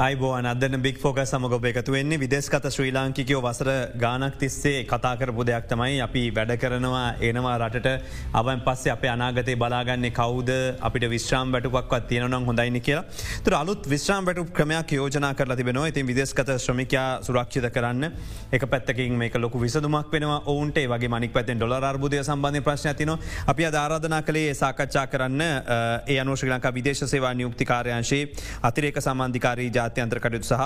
[0.00, 5.66] අයිබෝන අදන බික් ෆෝක සමගොබ එකතු වෙන්නේ විදෙස්කත ශ්‍රී ලාංකිකයෝ වසර ගානක් තිස්සේ කතාකරපු දෙයක්
[5.68, 7.90] තමයි අපි වැඩ කරනවා ඒනවා රටට.
[8.32, 10.56] අවන් පස්සේ අප අනාගතය බලාගන්නේ කවද?
[10.80, 13.04] අපිට විශ්‍රාම් වැටුපක්වත් තියෙනනම් හොඳයිනි කියලා.
[13.44, 15.88] තුර අලුත් විශ්‍රාම් වැටු ක්‍රමයක් යෝජනා කර තිබෙනවා.
[15.88, 18.08] ඉතින් විදෙස්කත ශ්‍රමිකයා සුරක්ෂිත කරන්න.
[18.52, 20.80] එක පැත්තකින් මේක ලොක විසදුමක් වෙනවා ඔවුන්ට.
[20.86, 23.14] වගේ මනික් පැත්තෙන් ඩොල අර්බුදය සම්බන්ධය ප්‍රශ්න තින
[23.46, 25.44] අපි අධාරාධනා කළේ සාකච්ඡා කරන්න
[26.08, 28.24] ඒ අනුශ්‍රී ලංකා විදේශ සේවා නියුක්තිකාරයංශයේ
[28.64, 30.62] අතිරේක සම්බන්ධිකාරී ජාති ජාත්‍යන්ත්‍ර කටයුතු සහ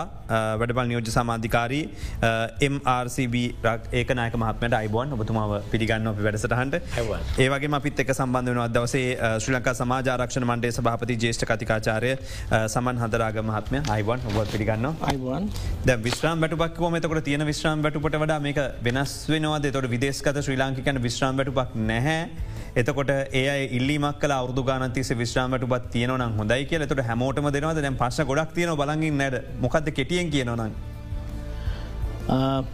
[0.61, 1.85] වැඩබල් නියෝජ සමාධිකාරී
[2.75, 3.35] MRCB
[4.01, 6.75] ඒකනයක මහත්මට අයිබෝන් ඔබතුමාව පිළිගන්න අපි වැඩසටහන්ට.
[7.45, 9.05] ඒවගේ අපිත් එක සම්බන්ධ වන අදවසේ
[9.45, 12.13] ශ්‍රී ලංකා සමාජාරක්ෂණ මණ්ඩේ සභාපති ජේෂ්ඨ කතිකාචාරය
[12.75, 13.83] සමන් හදරාග මහත්මය.
[13.97, 15.51] අයිබන් ඔබ පිළිගන්න අයිබන්
[15.89, 19.71] ද විශ්‍රම් වැටුපක් මතකට තියෙන විශ්‍රම් වැටුපට වඩා මේක වෙනස් වෙනවාද?
[19.77, 22.21] තොට විදේස්කත ශ්‍රී ලාංකිකන විශ්‍රම් වැටුපක් නැහැ
[22.77, 27.97] එතකොට ඒ ඉල්ලිමක් කල අවුදු ගානතිස විශ්‍රාමට බත් තියනවන හොඳයි කිය තුට හැමෝටම දෙනවද දැන්
[27.97, 30.73] පස ගොඩක් තියන බලගින් නැඩ මොකක්ද කෙටියෙන් කියනවනන්.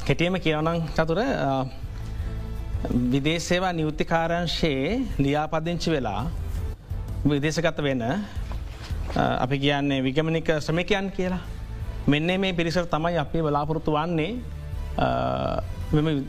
[0.07, 1.20] කෙටියම කියවනං චතුර
[3.12, 6.23] විදේශේවා නිවෘත්තිකාරංශයේ ලියාපදිංචි වෙලා
[7.27, 8.05] විදේශගත වෙන
[9.14, 11.42] අපි කියන්නේ විගමනික ශ්‍රමිකයන් කියලා.
[12.09, 14.33] මෙන්න මේ පිරිසර තමයි අපි බලාපොරොත්තු වන්නේ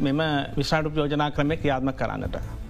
[0.02, 0.22] මෙම
[0.58, 2.61] විශාඩු යෝජනා ක්‍රමය ක්‍රියාත්ම කරන්නට.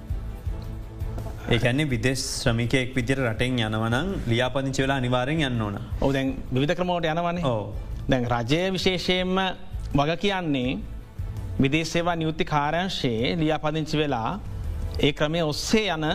[1.50, 5.80] ඒකන්නේ විදෙස් ශ්‍රමිකයෙක් විදිර රටෙන් යනවනං ලියාපදිංචි වෙලා අනිවාරෙන් යන්න ඕන.
[6.02, 7.74] ඕ දැන් විධ ක්‍රමෝට යනවන්නේ ඕ
[8.10, 9.40] දැන් රජය විශේෂයෙන්ම
[9.94, 10.78] වග කියන්නේ
[11.60, 14.40] විදේශේවා නියුත්ති කාරංශයේ ලියාපදිංචි වෙලා
[15.00, 16.06] ඒ ක්‍රමය ඔස්සේ යන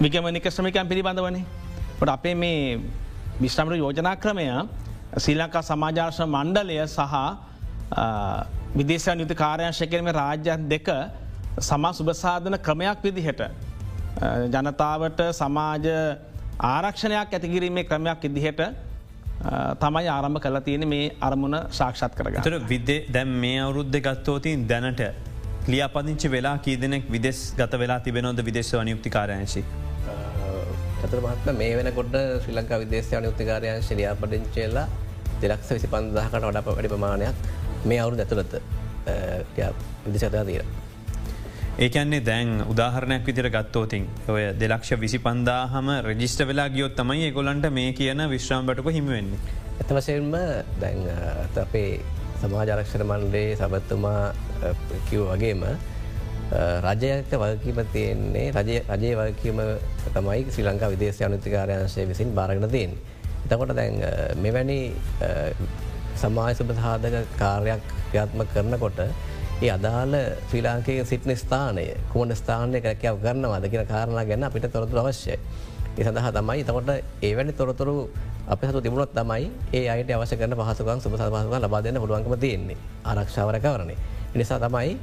[0.00, 1.44] විගමනික ශ්‍රමිකයන් පිළිබඳ වනේ
[2.00, 2.80] ට අපේ මේ
[3.40, 4.46] විශ්‍රමර යෝජනා ක්‍රමය
[5.16, 7.14] ශ්‍රී ලංකා සමාජාර්ශ මණ්ඩලය සහ
[8.76, 10.88] විදේශ නිුති කාරයංශය කරම රාජ්‍යන් දෙක
[11.60, 13.42] සමා සුභසාධන ක්‍රමයක් විදිහට
[14.54, 15.88] ජනතාවට සමාජ
[16.66, 18.62] ආරක්ෂණයක් ඇතිකිරීමේ ක්‍රමයක් ඉදිහට
[19.80, 25.02] තමයි ආරම්භ කල තියෙන මේ අරමුණ සාක්ෂත් කරග තර විදේ දැම් මේ අවුරුද්ධ ගත්තෝතින් දැනට
[25.66, 29.64] ලියපදිංචි වෙලා කීදනෙක් විදෙස් ගත වෙලා තිබෙනොද විදේශ අනියුක්තිකාරයංශි.
[31.00, 34.86] චතුරමත්ම මේ වෙන කොට ශ්‍රී ලංකා විදේශ අනියුක්තිකාරයන් ශලියාපදිංචේලා
[35.42, 37.36] දෙලක්ෂ විසි පන්දහකට වඩ වැඩි ප්‍රමාණයක්
[37.84, 38.54] මේ අවුරු ඇතුළත
[40.06, 40.64] විදිසතයා දීර.
[41.80, 47.92] ඒකන්නේ දැන් උදාහරණයක් විදිර ගත්තෝතින් ඔය දෙලක්ෂ විසි පන්දාහම රජිස්ට වෙලා ගියොත් තමයි ගොලන්ට මේ
[47.92, 49.38] කියන විශ්‍රාම්බටක හිමිවෙන්නේ.
[49.78, 50.34] ඇතවසයෙන්ම
[50.80, 50.98] දැන්
[51.56, 52.00] අපේ
[52.42, 54.20] සමාජරක්ෂණ මණ්ඩේ සබත්තුමා
[55.08, 55.64] කිව් වගේම
[56.84, 59.64] රජයක වගකීම තියෙන්නේ රජය රජය වගකීම
[60.10, 62.92] තමයි ශ්‍රී ලංකා විදේශ අනුතිකාරයංශය විසින් භාරගන තියෙන්.
[63.44, 64.04] එතකොට දැන්
[64.38, 64.78] මෙවැනි
[66.16, 69.04] සමාය සුභසාධක කාර්යක් ක්‍රියාත්ම කරනකොට
[69.60, 70.14] ඒ අදාළ
[70.48, 71.82] ශ්‍රී ලාංකයේ සිටින ස්ථානය
[72.12, 75.36] කුමන ස්ථානය කැකැව කරනවාද කියන කාරණා ගැන අපිට තොරතුර අවශ්‍යයි.
[75.90, 76.90] ඒ සඳහා තමයි තකොට
[77.22, 77.96] ඒවැනි තොරතුරු
[78.46, 82.78] අප හතු තිබුණොත් තමයි ඒ අයට අවශ්‍ය කරන පහසුකන් සුප සහසක ලබා දෙන්න පුළුවන්කම තියෙන්නේ
[83.04, 83.96] ආරක්ෂාවරකවරණය.
[84.34, 84.96] නිසා තමයි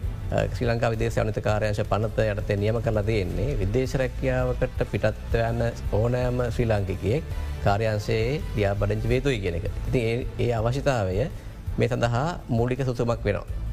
[0.53, 7.23] ශ්‍රී ලංකා විදේශ අනිතකාරයංශ පනත යටතේ නියම කරලා තියෙන්නේ විදේශරැකියාවකට පිටත්ව යන්න ඕනෑම ශ්‍රී ලාංකිකයෙක්
[7.63, 9.69] කාර්යන්සේ ලියාබඩංචි වේතුයි කියෙනෙක.
[9.87, 10.03] ඉති
[10.39, 11.29] ඒ අවශ්‍යතාවය
[11.77, 13.66] මේ සඳහා මූලික සුසුමක් වෙනවා.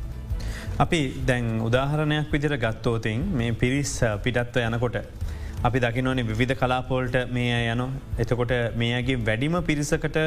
[0.82, 3.92] අපි දැන් උදාහරණයක් විදිර ගත්තෝතින් මේ පිරිස්
[4.24, 4.96] පිටත්ව යනකොට.
[5.66, 7.82] අපි දකිනවන විධ කලාපෝල්ට මේ යන
[8.18, 8.52] එතකොට
[8.82, 10.18] මේගේ වැඩිම පිරිසකට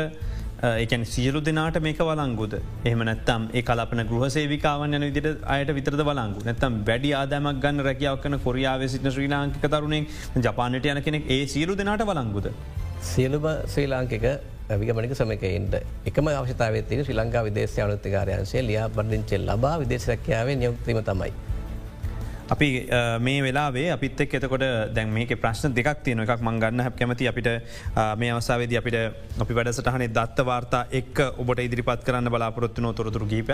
[0.84, 2.54] එකන් සියලු දෙනාට මේක වලංගුද
[2.90, 7.86] එහම නැත්තම් ඒ කලපන ගෘහ සේවිකාවන් යන විදිට අයට විතරද වලංගු නැත්තම් වැඩි ආදමක් ගන්න
[7.90, 10.08] රැකියාව කන කොරියාව සිට ශ්‍රී ලාංකික තරුණෙන්
[10.48, 12.48] ජපානට යන කෙනෙක් ඒ සියලු දෙනාට වලංගුද.
[13.12, 14.26] සියලුම ශ්‍රී ලාංකික
[14.70, 21.32] විගමනික සමකයින්ට එකම අවශ්‍යතාවතික ශ්‍රී ලංකා විදේශ අනුතිකාරයන්සේ ලියා බඩිංචෙල් ලබා විදේශරැක්යාවේ නියුක්තිම තමයි.
[22.50, 22.68] අපි
[23.20, 27.50] මේ වෙලාේ අපිත් එක් එතකොට දැන් මේක ප්‍රශ්න දෙකක් තියෙන එකක් මංගන්න හැ කැමති අපිට
[28.22, 28.98] මේ අවසාවේද අපිට
[29.44, 33.52] අපි වැඩසටහනේ දත්ත වාර්තා එක් ඔබට ඉදිරිපත් කරන්න බලාපොරොත්තුන තොරතුර ගීප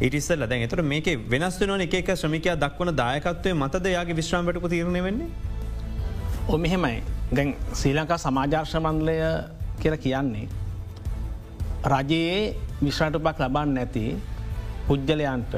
[0.00, 5.30] ඉටිස්සල්ල දැන් එතට මේක වෙනස් වන එක ශ්‍රමිකයා දක්වන දායකත්වය මතද යාගේ විශ්‍රාමටක තිරණය වෙන්නේ.
[6.48, 9.18] ඔ මෙහෙමයි දැන් ශ්‍රී ලංකා සමාජාර්ශ මන්ලය
[9.82, 10.48] කියල කියන්නේ.
[11.84, 12.36] රජයේ
[12.80, 14.04] විශ්‍රටපක් ලබන්න නැති
[14.86, 15.54] පුද්ගලයන්ට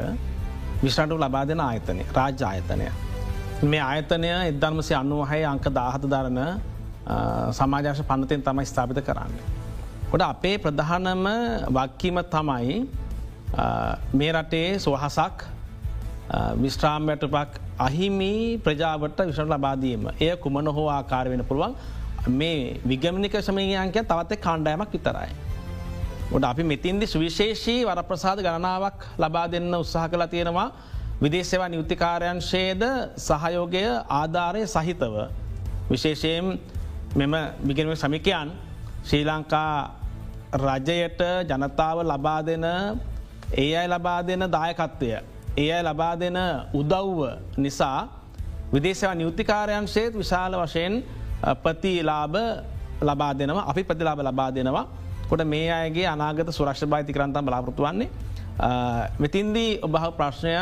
[0.83, 2.87] විශ්‍රටු ලබා දෙන ආයතනය රාජ්‍ය ආයතනය.
[3.65, 6.41] මේ ආයතනය එදර්මසය අනුවහය අංක දාහත දරන
[7.53, 9.33] සමාජාශ පනතයෙන් තමයි ස්ථාපිත කරන්න.
[10.11, 11.27] කොට අපේ ප්‍රධානම
[11.71, 12.87] වක්කීම තමයි
[14.13, 15.45] මේ රටේ සුවහසක්
[16.57, 21.75] විශ්‍රාම්වැටපක් අහිමි ප්‍රජාවට විශ්ට ලබාදීම එය කුමන හෝ ආකාර වෙන පුළුවන්
[22.29, 25.31] මේ විගමනික සමයන්ක තවත්තේ කාණ්ඩෑමක් විතරයි.
[26.33, 30.73] ොට අපි මෙතින්දි සුවිශේෂී වර ප්‍රසාද ගණනාවක් ලබා දෙන්න උත්සාහ කලා තියෙනවා
[31.21, 32.83] විදේශවා නිවෘතිකාරයන්ශේද
[33.19, 35.15] සහයෝගය ආධාරය සහිතව.
[35.91, 36.59] විශේෂයෙන්
[37.15, 38.49] මෙම විගෙනම සමිකයන්
[39.05, 39.75] ශ්‍රී ලංකා
[40.55, 42.65] රජයට ජනතාව ලබා දෙන
[43.55, 45.11] ඒ අයි ලබා දෙන දායකත්වය.
[45.57, 46.39] ඒ අයි ලබා දෙන
[46.73, 47.21] උදව්ව
[47.57, 48.09] නිසා
[48.73, 51.05] විදේශව නිෘතිකාරයන් සේත් විශාල වශයෙන්
[51.65, 52.37] ප්‍රතිලාභ
[53.03, 54.87] ලබා දෙනවා අපි ප්‍රතිලාබ ලබා දෙනවා
[55.29, 58.09] කොට මේ අයගේ අනාගත සුරක්ෂ භාති කරන්තම් බලාපෘතු වන්නේ.
[59.23, 60.55] මෙතින්දී ඔබහ ප්‍රශ්නය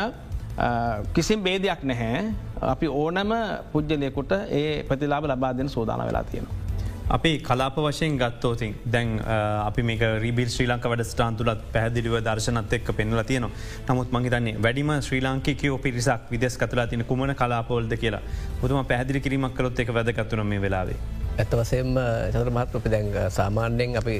[1.13, 2.33] කිසිම් බේදයක් නැහැ
[2.73, 3.31] අපි ඕනම
[3.71, 6.62] පුද්ගලයකුට ඒ ප්‍රතිලාබ ලබා දෙන සෝදාන වෙලා තියෙනවා.
[7.09, 12.91] අපි කලාප වශයෙන් ගත්තෝතින් දැන් අපි මේ රිබිල් ශ්‍රී ලංක වැඩ ස්ටාන්තුලත් පැදිලිව දර්ශනත් එක්ක
[12.95, 13.47] පෙන්ල තියන
[13.89, 18.21] නමුත් මහිතන්නේ වැඩිම ශ්‍රී ලංකිකෝ පිරිසක් විදෙස් කතලා තින කුමන කලාපෝල්ද කියලා
[18.61, 20.95] පුතුම පැදිලි කිරීමක් කලොත් එක වැදගත්තුන මේ වෙලාවේ.
[21.37, 21.97] ඇත්ත වසයෙන්ම
[22.31, 24.15] චතර මහත්පි දැන් සාමාන්‍යයෙන් අපි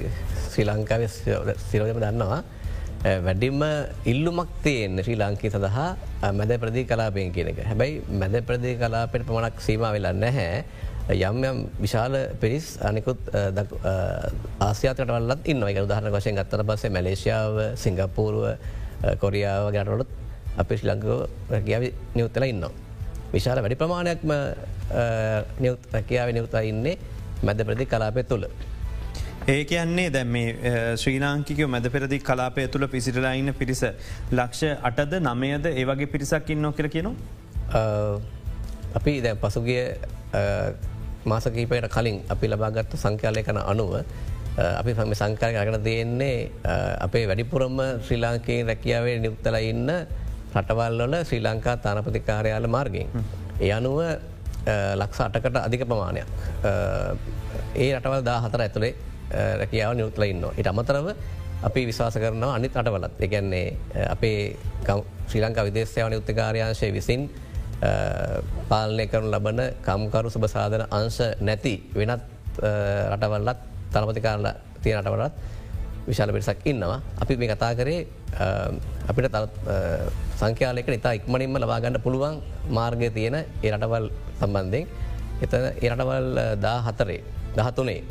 [0.52, 1.08] ශ්‍රී ලංකාව
[1.70, 2.44] සිරෝජම දන්නවා.
[3.04, 3.64] වැඩිම
[4.06, 9.84] ඉල්ලුමක් තියෙන් ශ්‍රී ලංකී සඳහා මැද ප්‍රදී කලාපයෙන් කියනක හැබැයි මැද ප්‍රදී කලාපෙට පමණක් සීම
[9.90, 10.66] වෙලා නැහැ.
[11.10, 13.20] යම් යම් විශාල පිරිස් අනිකුත්
[14.60, 18.46] ආසියාතට වල්ලත් ඉන්න එක උදාහරන වශයෙන් ගත්තර පස්සේ මැලේසියාව සිංගපූරුව
[19.20, 20.08] කොරියාව ගැටලොත්
[20.58, 21.18] අප ශ්‍රී ලංකෝ
[21.52, 21.84] රැකියාව
[22.16, 22.72] නියුත්තල ඉන්නවා.
[23.34, 24.32] විශාල වැඩි ප්‍රමාණයක්ම
[25.94, 26.96] රැකියාව නියුතා ඉන්නේ
[27.44, 28.48] මැද ප්‍රදි කලාපය තුළ.
[29.48, 33.84] ඒ කියන්නේ දැම් මේ ශ්‍රී ලාංකිකව මැද පෙරදි කලාපය තුළ පිසිටලා ඉන්න පිරිස
[34.32, 37.16] ලක්ෂ අටද නමයද ඒවගේ පිරිසක් ඉන්න කර කියනවා.
[38.96, 39.84] අපි දැ පසුගිය
[41.26, 43.94] මාසකීපයට කලින් අපි ලබාගත්තු සංඛ්‍යාලය කන අනුව
[44.54, 46.52] අපි පම සංකාරය අගන දෙන්නේ
[47.00, 49.90] අපේ වැඩිපුරම ශ්‍රී ලාංකයෙන් රැකියාවේ නියුත්තල ඉන්න
[50.54, 53.08] රටවල්ලොල ශ්‍රී ලංකා තානපතිකාරයාල මාර්ගෙන්.
[53.60, 53.98] ඒ අනුව
[54.96, 56.28] ලක්ෂ අටකට අධික ප්‍රමාණයක්.
[57.76, 58.94] ඒ රටවල් දා හතර ඇතුළේ
[59.60, 60.46] රැකියාව නියුත්තල ඉන්න.
[60.58, 61.08] ඉට අමතරව
[61.64, 63.68] අපි විශවාස කරනවා අනිත් අටවලත් එකන්නේ
[64.10, 64.56] අපේ
[65.28, 67.30] ශ්‍රී ලංකා විදේශයවන උත්තකාරයාංශය විසින්
[68.70, 72.24] පාලනය කරනු ලබන කම්කරු සුභසාධන අංශ නැති වෙනත්
[73.12, 73.60] රටවල්ලත්
[73.94, 74.48] තලපතිකාරල
[74.82, 75.34] තිය රටවලත්
[76.06, 77.00] විශාල පිරිසක් ඉන්නවා.
[77.22, 78.08] අපි මේ කතා කරේ
[79.08, 79.38] අපිට ත
[80.36, 84.08] සංඛ්‍යාලයක නිතා ඉක්මනින්ම ලබාගන්න පුළුවන් මාර්ගය තියෙන ඒ රටවල්
[84.40, 84.88] සම්බන්ධයෙන්
[85.42, 86.28] එත එරටවල්
[86.58, 87.22] දා හතරේ
[87.56, 88.02] දහතුනේ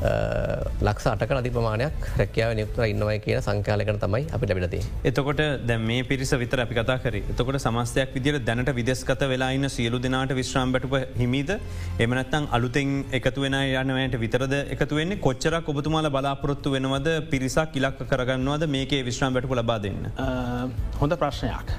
[0.00, 4.80] ලක්ෂ අටක අධි ප්‍රමාණයක් රැකියාව නියුක්තර ඉන්නවයි කියන සංකාලකන තමයි අපි ලැබිලති.
[5.04, 9.98] එතකොට දැ මේ පිරිස විතර අපි කතා කර එතකොට සමස්තයක් විදිර දැනට විදෙස්කත වෙලාන්න සියලු
[10.06, 11.50] දෙනාට විශ්‍රාම් බැටුප හිමීද
[12.06, 18.70] එමනත්තං අලුතෙන් එකතු වෙන යනවයට විතරද එකතු වෙන්නේ කොච්චරක් ඔබතුමාල බලාපොරොත්තු වෙනවද පිරිසක් ඉලක්ක කරගන්නවද
[18.76, 20.10] මේකේ විශ්‍රාම් බැටපු ලබා දෙන්න.
[21.02, 21.78] හොඳ ප්‍රශ්නයක්.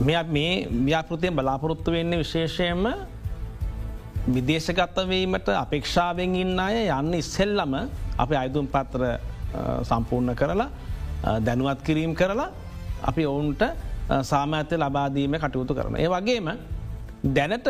[0.00, 0.54] මෙ මේ
[0.86, 3.13] ව්‍යාපෘතියෙන් බලාපොරොත්තු වෙන්නේ විශේෂයෙන්ම
[4.26, 7.74] විදේශගත්තවීමට අපේක්ෂාවෙන් ඉන්න අය යන්න ඉස්සෙල්ලම
[8.18, 9.02] අප අයිදුම් පත්‍ර
[9.84, 10.68] සම්පූර්ණ කරලා
[11.40, 12.48] දැනුවත් කිරීම් කරලා
[13.02, 13.62] අපි ඔවුන්ට
[14.22, 15.96] සාමඇතය ලබාදීම කටයුතු කරන.
[15.96, 16.48] ඒ වගේම
[17.36, 17.68] දැනට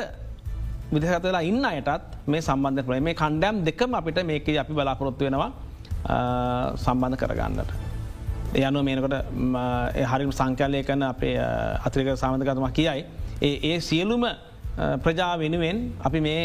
[0.93, 5.51] විදිහතලා ඉන්න අයටත් මේ සම්බන්ධ ප්‍රේ මේ කණ්ඩෑම් දෙකම අපිට මේක අපි බලාපොරොත්තු වෙනවා
[6.77, 7.71] සම්බන්ධ කරගන්නට.
[8.55, 9.17] යනු මේනකොට
[10.13, 11.37] හරි සංකලය කන අපේ
[11.87, 13.05] අත්‍රික සාමධකතම කියයි.
[13.43, 14.25] ඒ ඒ සියලුම
[14.77, 16.41] ප්‍රජා වෙනුවෙන් අපි මේ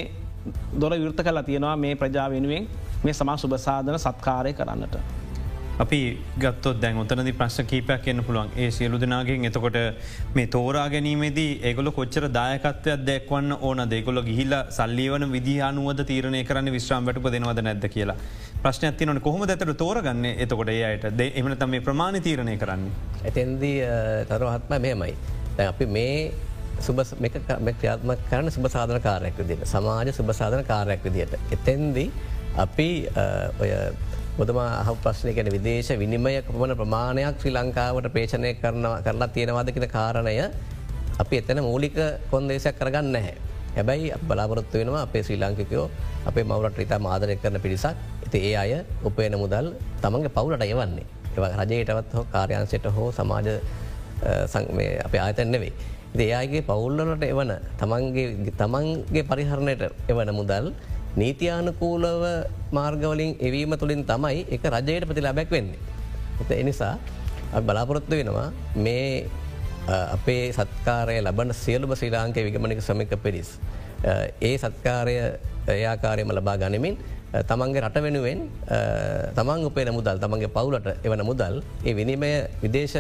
[0.81, 2.67] දොර විෘත කලා තියෙනවා මේ ප්‍රජා වෙනුවෙන්
[3.05, 4.97] මේ සමා සුභසාධන සත්කාරය කරන්නට.
[5.83, 5.99] අපි
[6.43, 9.77] ගත්තොත් දැන් ඔතනදි ප්‍රශ්න කීපයක් එන්න පුළුවන් ඒ සියලු දෙනාගෙන් එතකොට
[10.37, 17.07] මේ තෝරා ගැනීමේදී ඒගොල කොච්චර දායකත්වයක් දැක්වන්න ඕන දෙගොල ගිහිල්ල සල්ලිවන විදිහනුවද තීරණය කරන්න විශ්‍රම්
[17.09, 18.17] වැටප දෙනවද නැද කියලා.
[18.63, 22.85] ප්‍රශ්න තිනට කොහොම ඇතට තෝරගන්න එතකොට ඒ අයට ද එමන තම මේ ප්‍රමාණ තීරණය කරන්න.
[23.25, 23.75] ඇතැන්දී
[24.31, 25.15] තරවහත්ම මෙමයි.
[25.71, 26.13] අපි මේ
[26.81, 26.99] සුබ
[27.73, 31.33] ක්‍රියාත්ම කරන සුබ සාධන කාරයක් විදිට සමාජ සුබ සාධන කාරයක් විදියට.
[31.51, 32.09] එතැන්දී
[32.57, 32.89] අපි
[33.59, 33.71] ඔය
[34.37, 38.53] බොදම අහ ප්‍රශ්නය කැන විදේශ විනිමය පමණ ප්‍රමාණයක් ශ්‍රී ලංකාවට පේෂණය
[39.03, 40.35] කරලා තියෙනවාදකින කාරණය
[41.19, 41.97] අපි එතන මූලික
[42.31, 43.35] කොන්දේශයක් කරගන්න නැහැ.
[43.75, 45.85] හැබැයි බලාපොරොත්තු වෙනවා අපේ ශ්‍රී ලංකිකයෝ
[46.25, 48.71] අපේ මවරට ඉතා මාදරය කරන පිරිසක් ඇති ඒ අය
[49.03, 49.67] උපයන මුදල්
[50.01, 51.05] තමන්ගේ පවුලට යවන්නේ.
[51.35, 53.47] ඒවා රජයටවත් හෝ කාර්යන්සයට හෝ සමාජ
[55.05, 55.73] අප ආතැන්නෙවෙයි.
[56.17, 57.51] දෙයාගේ පවුල්ලනට එවන
[57.81, 60.71] තමන්ගේ තමන්ගේ පරිහරණයට එවන මුදල්
[61.17, 62.23] නීතියානකූලව
[62.71, 65.79] මාර්ගවලින් එවීම තුළින් තමයි එක රජයට ප්‍රති ලබැක් වෙන්නේ.
[66.41, 66.97] එත එනිසා
[67.67, 69.25] බලාපොරොත්තු වෙනවා මේ
[70.15, 73.49] අපේ සත්කාරය ලබන සියලුම ශ්‍රී ලාංකය විගමනික සමික පිරිස්.
[74.41, 75.15] ඒ සත්කාරය
[75.67, 76.97] එයාකාරයම ලබා ගනිමින්
[77.49, 78.39] තමන්ගේ රට වෙනුවෙන්
[79.37, 82.31] තමන් උපේන මුදල් තමන්ගේ පවුලට එවන මුදල් ඒ විනිමය
[82.63, 82.97] විදේශ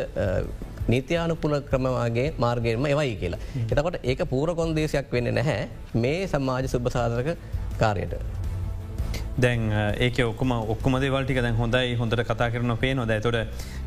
[0.93, 3.41] නීතියානුකුල ක්‍රමවාගේ මාර්ගයෙන්ම එවයි කියලා.
[3.71, 5.61] එතකොට ඒක පූර කොන්දේශයක් වෙන්න නැහැ
[5.95, 7.29] මේ සමාජ සුභසාධක
[7.79, 8.15] කාරයට.
[9.37, 9.61] දැන්
[9.97, 13.37] ඒක ඔක්කම ඔක්කමද වල්ටික දැන් හොඳයි හොඳට කතා කරන පේ නොද තොට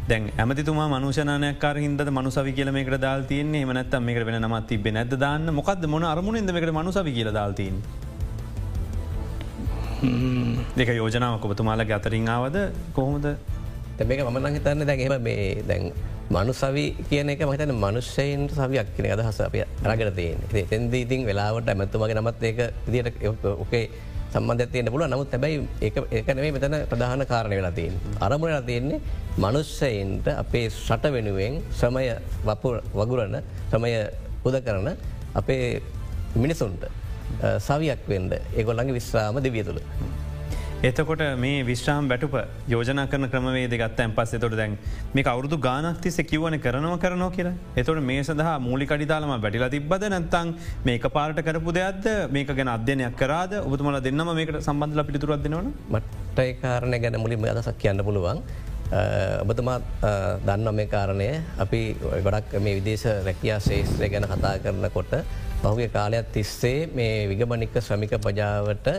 [0.09, 5.55] දැන් ඇමතිතුමා මනුෂනායකාර හිද මනුසවි කියලමකට දාල් තියන්නේ මනත් මේකට වෙන නමත් තිබ නැද දාන්න
[5.55, 7.83] මොකද මොන අරමුණෙන්ද මේකට මනුසවි කියල දාල්තින්.
[10.77, 12.57] දෙක යෝජනාවක ඔබතුමාලගේ අතරින් ආවද
[12.93, 13.27] කොහොමද
[13.99, 15.93] තැබේක මන හිතන්න දැන්ම මේ දැන්
[16.33, 20.39] මනු සවි කියන එක මහිතන මනුෂ්‍යයෙන් සවියක් කියන අදහස අප රගට තියෙන්
[20.71, 23.85] තැන්ද ඉතින් වෙලාවට ඇමත්තුමගේ නමත් ඒක දිට ඕකේ
[24.33, 27.95] සම්බන්ධයන පුල නමුත් තැබයි ඒකනේ මෙතන ප්‍රධාන කාරණය වෙලා තියෙන්.
[28.21, 29.01] අරමුණලා තියෙන්නේ
[29.37, 32.07] මනුෂ්‍යයින්ට අපේ ෂට වෙනුවෙන් ශ්‍රමය
[32.95, 33.37] වගුරන්න
[33.69, 33.93] ශ්‍රමය
[34.45, 34.89] උද කරන
[35.35, 35.83] අපේ
[36.35, 36.89] මිනිසුන්ට
[37.61, 39.83] සවියක් වෙන්ඩ ඒගොල්ලගේ විශ්‍රාම දෙවිය තුළ.
[40.89, 42.33] එතකොට මේ විශ්‍රාම් බැටුප
[42.73, 44.73] යෝජන කරන ක්‍රමවේද ගත්තැන් පස්සේ තොට දැන්
[45.15, 50.51] මේ අවුදු ගානක්තිස කිවන කරනව කරනෝ කියර එතොට මේ සඳහා මූලි කඩිතාලම බැටිලා තිබ්බද නැත්තං
[50.89, 52.09] මේක පාට කරපු දෙයක්ද?
[52.35, 53.55] මේක ගැන අධ්‍යනයක් කරද?
[53.63, 58.43] ඔබතුමල දෙන්නම මේකට සම්බන්ධල පිතුරත්දෙනවන මට්ටයි කාරණය ගැන මුලින්ම අදසක් කියන්න පුළුවන්.
[59.45, 59.79] ඔබතුමා
[60.47, 61.33] දන්න මේ කාරණය.
[61.65, 61.83] අපි
[62.27, 65.15] ගොඩක් මේ විදේශ රැකියා ශේෂත්‍රය ගැන කතා කරනකොට
[65.63, 68.97] පහුගේ කාලයක් තිස්සේ මේ විගමනික ශ්‍රමික පජාවට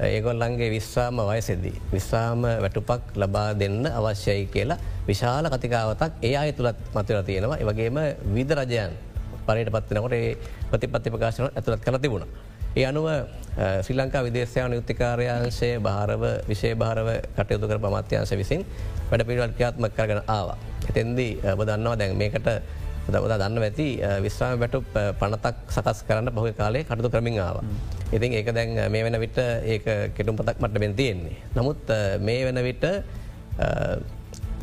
[0.00, 1.74] ඒගොල්ලන්ගේ විශ්‍රාම වයසෙදී.
[1.92, 7.98] විශ්‍රාම වැටුපක් ලබා දෙන්න අවශ්‍යයි කියලා විශාල කතිකාවතක් ඒ අය තුළත් මතර තියෙනවා ඒවගේම
[8.34, 8.92] විද රජයන්
[9.46, 10.36] පරයට පත්වනකොට ඒ
[10.70, 12.24] ප්‍රතිපත්ති ප්‍රකාශන ඇතුළත් කර තිබුණ.
[12.72, 13.06] ඒ අනුව
[13.82, 18.64] ශ්‍රී ලංකා විදේශයන යුත්තිකාරයංශය භාරව විශෂය භාරව කටයුතු කර පමත්‍යංශ විසින්
[19.10, 20.58] වැඩ පිළිවල් ක්‍යාත්ම කරගෙන ආවා.
[20.90, 22.48] එතෙන්දී ඔබ දන්නවා දැන් මේකට
[23.08, 23.88] දවද දන්න ඇති
[24.22, 24.84] විශ්‍රාම වැටු
[25.20, 27.58] පනතක් සකස් කරන්න බොහ කාලේ කටතු කරමින් ආව.
[28.12, 31.36] ඉතින් ඒක දැන් මේ වෙන විට ඒක කෙටුම් පතක් මට බෙන් තියෙන්නේ.
[31.54, 31.82] නමුත්
[32.20, 32.84] මේ වෙන විට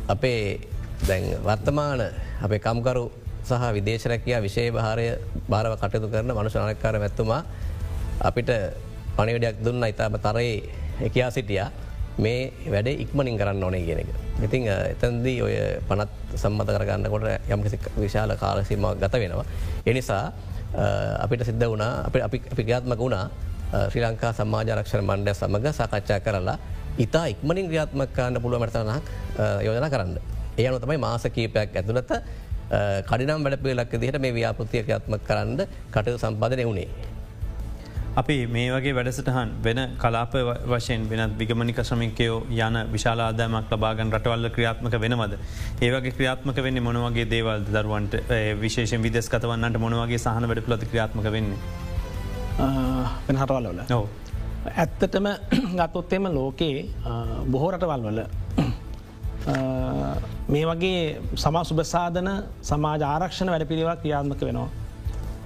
[0.08, 0.60] අපේ
[1.06, 2.00] දැන් වර්තමාන
[2.42, 3.04] අපේ කම්කරු
[3.44, 5.06] සහ විදේශරැකයා විශෂය භාරය
[5.48, 7.42] භාරව කටයුතු කරන මනුෂනානකාර ඇත්තුමා
[8.20, 8.50] අපිට
[9.16, 10.62] පනිවිඩයක් දුන්න ඉතාම තරයේ
[11.00, 11.70] එකයා සිටියා
[12.18, 14.10] මේ වැඩේ ඉක්මනින් කරන්න ඕනේ කියන එක.
[14.42, 15.54] ඉතිං එතන්දී ඔය
[15.88, 19.46] පනත් සම්මත කරගන්නකොට යම්කිසි විශාල කාලසීම ගත වෙනවා.
[19.86, 20.32] එනිසා
[20.74, 23.30] අපිට සිද්ධ වුණා අපි ක්‍රියාත්මක වුණා
[23.90, 26.58] ශ්‍රී ලංකා සමාජාරක්ෂණ මණ්ඩය සමඟ සාකච්ඡා කරලා
[26.98, 29.04] ඉතා ඉක්මනින් ක්‍රියාත්මක කරන්න පුළුව මටතනක්
[29.66, 30.18] යෝජන කරන්න.
[30.58, 32.12] ඒ අනු තමයි මාස කීපයක් ඇතුළත
[33.08, 35.60] කඩිනම් වැඩ පිලක් දිහට මේ ව්‍යාපෘතිය ක්‍රියාත්මක කරන්න
[35.94, 36.88] කටයු සම්පාදනය වුණේ.
[38.18, 40.32] අපි මේ වගේ වැඩසටහන් වෙන කලාප
[40.66, 45.34] වශයෙන් වෙනත් විගමනික ශ්‍රමිකයෝ යන විශාලාදාමක් ලබාගන් රටවල්ල ක්‍රියාත්මක වෙනවද.
[45.82, 48.16] ඒවගේ ක්‍රියාත්මක වෙන්නේ මොනවගේ දේවල් දරුවන්ට
[48.60, 51.58] විශේෂ විදෙස් කතවන්නට මොනවගේ සහන වැඩ ලති ක්‍රියාත්මක වෙන්නේ.
[53.30, 54.00] හටවල්වල නො.
[54.74, 55.30] ඇත්තටම
[55.78, 56.82] ගත්තොත්තෙම ලෝකයේ
[57.46, 58.20] බොහෝ රටවල් වල
[60.52, 60.98] මේ වගේ
[61.36, 62.34] සමා සුභසාධන
[62.64, 64.68] සමාජ ආරක්ෂණ වැඩ පිළිවක් ක්‍රියාත්මක වෙනවා.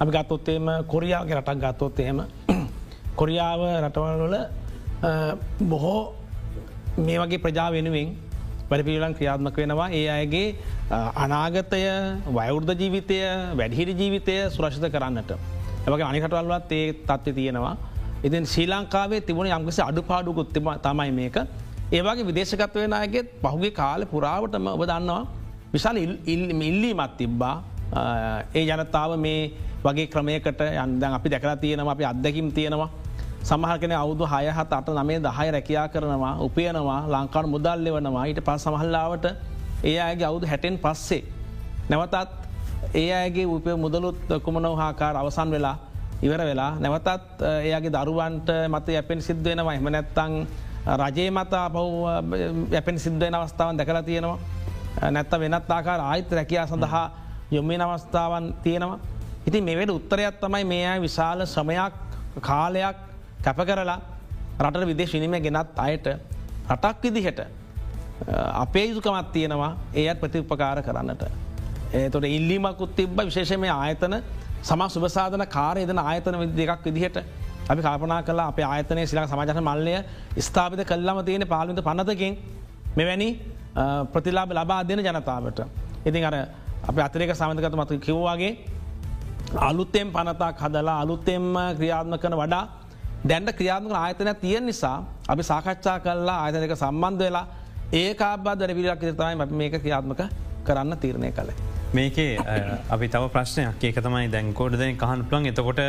[0.01, 2.23] අපි ගත්තොත්තේම කොරියාගේ රටක් ගත්තොත්තේම
[3.17, 4.37] කොරියාව රටවල්වල
[5.65, 6.01] බොහෝ
[6.99, 8.09] මේ වගේ ප්‍රජා වෙනුවෙන්
[8.71, 10.47] වැඩපිලන් ක්‍රියාත්මක වෙනවා ඒ අයගේ
[11.17, 11.83] අනාගතය
[12.29, 13.19] වයවෘද්ධ ජීවිතය
[13.55, 15.33] වැඩිහිරි ජීවිතය සුරක්ෂිත කරන්නට.
[15.87, 17.75] ඇවගේ අනිකටවල්වත් ඒ තත්ව තියෙනවා.
[18.25, 21.37] ඉතින් ශ්‍රී ලංකාවේ තිබුණ යම්කිසි අඩු පාඩුකුත්තිම තමයි මේක.
[21.93, 25.23] ඒවාගේ විදේශකත්වයනයගෙත් පහුගේ කාල පුරාවටම ඔබ දන්නවා
[25.75, 27.57] විශාල ඉල්ලීමත් තිබ්බා
[28.55, 29.41] ඒ ජනතාව මේ
[29.85, 32.91] වගේ ක්‍රමයකට යන්දන් අපි දැකලා තියෙනවා අපි අත්දැකිම් තියෙනවා
[33.43, 38.63] සමහකන අවුදු හය හත් අට නමේ දහය රැකයා කරනවා උපයනවා ලංකාඩ මුදල් එවනවා ඊට පස්
[38.63, 39.25] සමහල්ලාවට
[39.85, 41.23] ඒ අයගේ අවුදු හැටෙන් පස්සේ.
[41.91, 42.15] නැවතත්
[42.95, 45.77] ඒ අයගේ උපය මුදලුත් කුමනව හාකාර අවසන් වෙලා
[46.23, 50.33] ඉවර වෙලා නැවතත් එයාගේ දරුවන්ට මත යැපෙන් සිද්ධවෙනවා එම නැත්තං
[50.99, 51.87] රජයේ මත පව්
[52.71, 54.39] යැපෙන් සිද්ධවෙන අවස්ථාවන් දැකලා තියෙනවා
[55.11, 57.07] නැත්ත වෙනත් ආකාර ආයිත රැකයා සඳහා
[57.51, 58.99] යොම්මෙන් අවස්ථාවන් තියෙනවා.
[59.47, 61.95] ඉති මෙවැට උත්තරයක් තමයි මේ අය විශාල ශ්‍රමයක්
[62.41, 63.12] කාලයක්
[63.43, 63.99] කැප කරලා
[64.61, 66.07] රට විදේශ විනිම ගෙනත් අයට
[66.69, 67.41] රටක් විදිහට
[68.55, 71.23] අපේ යුතුකමත් තියෙනවා ඒත් ප්‍රතිඋපකාර කරන්නට.
[71.93, 74.15] ඒතොට ඉල්ලීමකුත් තිබ්බ විශේෂමය ආයතන
[74.63, 77.17] සම සුභසාධන කාරයදන ආයතන දෙකක් විදිහට
[77.69, 79.95] අපි කාපනා කලා අප ආයතනය සිලා සමාජන මල්ලය
[80.41, 82.39] ස්ථාපිත කල්ලම තියෙන පාලිත පනතකින්
[82.97, 83.29] මෙවැනි
[84.13, 85.59] ප්‍රතිලාබ ලබා දෙන ජනතාවට.
[86.07, 86.37] ඉතින් අර
[86.83, 88.53] අප අතරක සමඳකත මතු කිව්වාගේ
[89.61, 92.65] අලුත්තෙන් පනතක් හදලා අලුත්තෙම්ම ක්‍රියාත්ම කන වඩා
[93.25, 94.97] දැන්ට ක්‍රියාත්මක ආයතන තියෙන නිසා
[95.29, 97.47] අපි සාකච්ඡා කල්ලා ආයතනක සම්බන්ධ වෙලා
[97.93, 100.23] ඒ කාබා දරවිලක් තමයි මේක ක්‍රියාත්මක
[100.67, 101.55] කරන්න තීරණය කළේ.
[101.95, 102.33] මේකේ
[102.91, 105.83] අපි තව ප්‍රශ්නයක් ඒක තමයි දැන්කෝඩ දැන් කහන් ප්ලන් එතකොට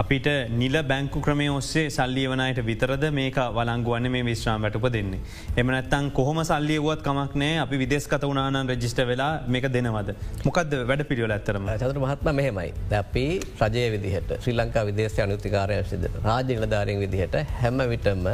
[0.00, 0.26] අපිට
[0.60, 5.20] නිල බැංකු ක්‍රමය ඔස්සේ සල්ලිය වනයට විතරද මේක වලංගුවන්න මේ විශ්‍රාම වැටුප දෙන්නේ.
[5.60, 10.12] එමනත්තන් කොහොම සල්ලියවුවත් කමක් නෑ අපි විදෙස්කත වනානන් රජිස්ට වෙලා මේක දෙනවද.
[10.44, 12.74] මොකද වැඩ පිළියල ඇත්තරම චතුර මහත්ම මෙහෙමයි.
[13.00, 13.24] අපි
[13.62, 18.28] රජය විදිහට ශ්‍රී ලංකා විදේශය අනුතිකාරය සිද රාජ්‍යලධාරයෙන් විදිහට හැම විටම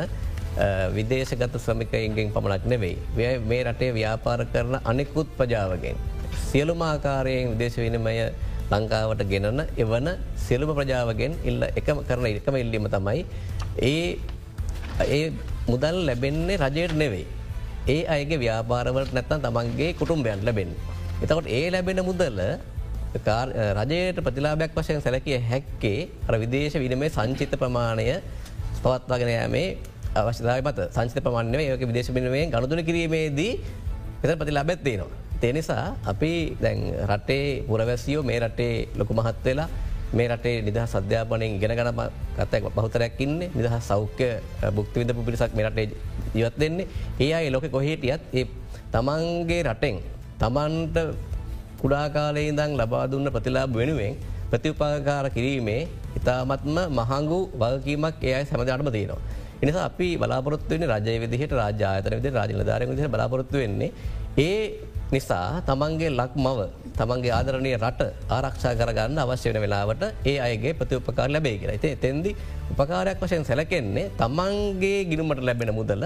[0.99, 2.97] විදේශගත ශ්‍රමිකයින්ගෙන් පමණක් නෙවෙයි.
[3.51, 5.97] මේ රටේ ව්‍යාපාර කරන අනෙකුත් ප්‍රජාවගෙන්.
[6.49, 8.17] සියලුමාකාරයෙන් විදේශ විනිමය
[8.73, 10.09] ලංකාවට ගෙනන එවන
[10.45, 13.23] සියලුම ප්‍රජාවගෙන් ඉල්ල එකම කරන එකම ඉල්ලීම තමයි
[13.83, 14.19] ඒ
[15.09, 15.23] ඒ
[15.69, 17.27] මුදල් ලැබෙන්නේ රජයට නෙවෙයි.
[17.89, 20.71] ඒ අයගේ ව්‍යාපාරවලට නැත්තන් තමන්ගේ කුටුම්බයන් ලැබෙන්.
[21.23, 22.41] එතකොට ඒ ලැබෙන මුදල්ල
[23.79, 28.07] රජයට ප්‍රතිලාබයක් වශයෙන් සැලකිය හැක්කේ අර විදේශ විනමේ සංචිත ප්‍රමාණය
[28.83, 29.67] පවත්වාගෙන යෑමේ
[30.15, 33.53] අවශ්‍යතාව මත සංචිත ප්‍රමාණය ඒක විදේශ පිනවේ ගණතුන කිරීමේදී
[34.23, 35.22] එත ප්‍රතිලාබැත්තිේනවා.
[35.43, 36.33] තේනිසා අපි
[36.63, 36.81] දැන්
[37.11, 39.69] රටේ පුරවැසියෝ මේ රටේ ලොකු මහත් වෙලා
[40.13, 41.91] මේ රටේ නිදහ සධ්‍යාපනයෙන් ගෙන ගන
[42.37, 44.29] කතක් බහතරැක්කින්නේ නිදහ සෞඛ්‍ය
[44.77, 45.87] බුක්තිවිද පිරිසක් මෙරටේ
[46.35, 46.87] ජීවත් දෙන්නේ
[47.21, 48.47] ඒ අයි ලොක කොහේටියත් ඒ
[48.93, 49.97] තමන්ගේ රටෙන්
[50.39, 50.97] තමන්ට
[51.81, 54.15] කුඩාකාලේ දං ලබා දුන්න ප්‍රතිලාබ වෙනුවෙන්
[54.51, 55.83] ප්‍රතිඋපාකාර කිරීමේ
[56.19, 59.21] ඉතාමත්ම මහංගු වල්කීමක් ඒයි සැමධාටම තියෙනවා.
[59.63, 63.91] එනිසා අපි බලාපොරත්තුවන්නේ රජය විදිහට රාජාතන විද රාජල ධාරය විදිහ බලාපොරත්තු වෙන්නේ
[64.39, 66.59] ඒ නිසා තමන්ගේ ලක් මව
[66.99, 68.03] තමන්ගේ ආදරණය රට
[68.37, 72.31] ආරක්ෂා කරගන්න අවශ්‍ය වෙන වෙලාවට ඒ අයගේ ප්‍රති උපකාර ලැබේ කියලා ඇතේ තෙන්දි
[72.73, 76.05] උපකාරයක් වශයෙන් සැලකෙන්නේ තමන්ගේ ගිනුමට ලැබෙන මුදල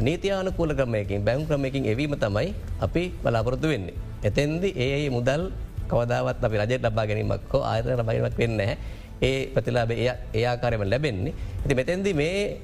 [0.00, 3.96] නීතියානකූල ක්‍රමයකින් බැං ක්‍රමයකින් එවීම තමයි අපි බලාපොරොත්තු වෙන්නේ.
[4.22, 5.50] එතෙන්දි ඒ මුදල්
[5.90, 8.60] කවදාවත් අපි රජයට ලබා ගැනීමක්කෝ ආයතන ලබගීමක් වෙන්න
[9.22, 11.34] ඒ ප්‍රතිලාබ ඒ ආකාරයම ලැබෙන්නේ.
[11.62, 12.60] ඇති මෙතැන්දි මේ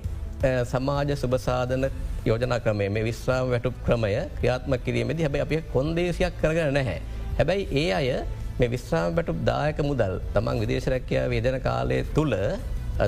[0.65, 1.89] සමාජ සුභසාධන
[2.29, 6.99] යෝජනා ක්‍රමය මේ විශ්වාම වැටුප ක්‍රමය ක්‍රියාත්ම කිරීමේද හැබයි අප කොන්දේසියක් කරගන නැහැ.
[7.39, 8.09] හැබැයි ඒ අය
[8.59, 12.35] මේ විශ්‍රාම වැටුප් දායක මුදල් තමන් විදේශරැකයා වේදන කාලය තුළ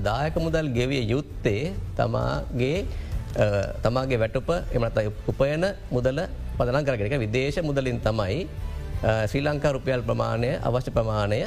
[0.08, 1.62] දායක මුදල් ගෙවිය යුත්තේ
[1.98, 2.78] තමාගේ
[3.84, 4.98] තමාගේ වැටුප එමනත
[5.32, 6.20] උපයන මුදල
[6.58, 8.38] පදන කරගෙනක විදේශ මුදලින් තමයි
[9.30, 11.40] ශ්‍රී ලංකා රුපියල් ප්‍රමාණය අවශ්‍ය ප්‍රමාණය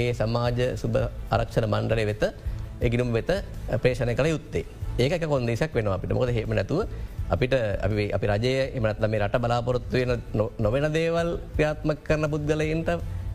[0.00, 1.00] ඒ සමාජ සුභ
[1.34, 2.24] ආරක්ෂණ මණ්ඩලය වෙත
[2.86, 3.30] එගිනුම් වෙත
[3.82, 4.64] ප්‍රේෂණය කළ යුත්තේ.
[4.98, 6.12] ඒක කොන්දේශක් වෙන අපිට.
[6.12, 6.86] මොද හෙම නැතුව
[7.30, 7.54] අපිට
[7.86, 10.20] අපි අපි රජය එමනත්ල මේ රට බලාපොරොත්තු වෙන
[10.58, 12.90] නොවෙන දේවල් ක්‍රියාත්මක කරන පුද්ගලයින්ට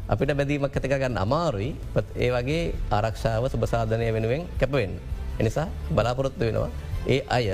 [0.10, 1.70] අපිට බැදීමක් ඇතික ගන්න අමාරුයි.
[2.16, 4.94] ඒ වගේ ආරක්ෂාව සුභසාධනය වෙනුවෙන් කැපවෙන්.
[5.40, 6.70] එනිසා බලාපොරොත්තු වෙනවා.
[7.08, 7.48] ඒ අය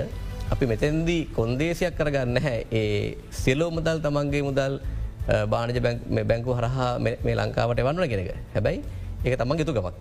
[0.53, 4.73] අපි මෙතැන්දී කොන්දේසියක් කරගන්න හැ ඒ සිලෝ මුදල් තමන්ගේ මුදල්
[5.47, 5.79] බානජ
[6.29, 8.83] බැංකු හරහා මේ ලංකාවට වන්නන කෙනෙක හැබැයි
[9.25, 9.95] ඒක තමන් යුතුගමක්.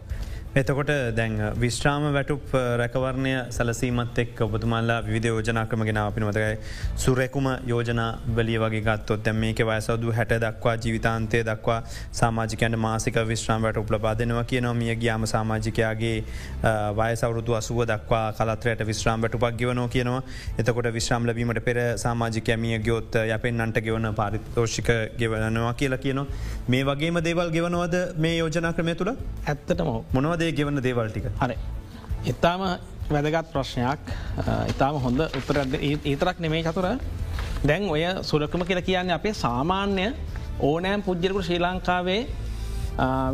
[0.54, 6.58] එතකොට දැන් විශ්‍රාම වැටුප් රැකවරණය සැලසීමත් එක් ඔබතුමල්ලා විධ යෝජනා ක්‍රමගෙන අපින මතකයි
[6.96, 11.78] සුරැකුම යෝජනා බලිය වගේ ගත්තොත් දැම් මේක වයසදු හැට දක්වා ජීවිතාන්තය දක්වා
[12.12, 14.74] සාමාජිකයන්ට මාසික විශ්‍රාම වැට උපලපා දෙනවා කියනවා.
[14.74, 16.18] මිය ගියාම සාමාජිකයාගේ
[17.00, 20.20] වයසවරුදු අසුව දක්වා කලත්‍රයට විශ්‍රාම් වැටුපක් ගවනෝ කියනවා.
[20.58, 26.28] එතකොට විශ්‍රාම් ලබීමට පෙර සාමාජිකයමිය ගයොත් යපෙන් අන්ට ගෙවන පාරිතෝෂික ගෙවනවා කියලා කියනවා.
[26.68, 29.14] මේ වගේම දේවල් ගෙවනවද මේ යෝජනා ක්‍රමය තුළ?
[29.46, 31.56] ඇත්තටම මොනවද දේ ගෙවන්න දේවල්ටික හරි
[32.32, 32.62] ඉතාම
[33.14, 34.12] වැදගත් ප්‍රශ්නයක්
[34.72, 36.86] ඉතාම හොඳ උත්තර ඒතරක් නෙමේ චතුර
[37.62, 40.06] දැන් ඔය සුරකම කියල කියන්නේ අපේ සාමාන්‍ය
[40.60, 42.20] ඕනෑම් පුද්ජරකුට ශ්‍රී ලංකාවේ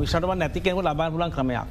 [0.01, 1.67] විෂටව නැති කෙනෙකු ලබා පුලන් ක්‍රමයක්.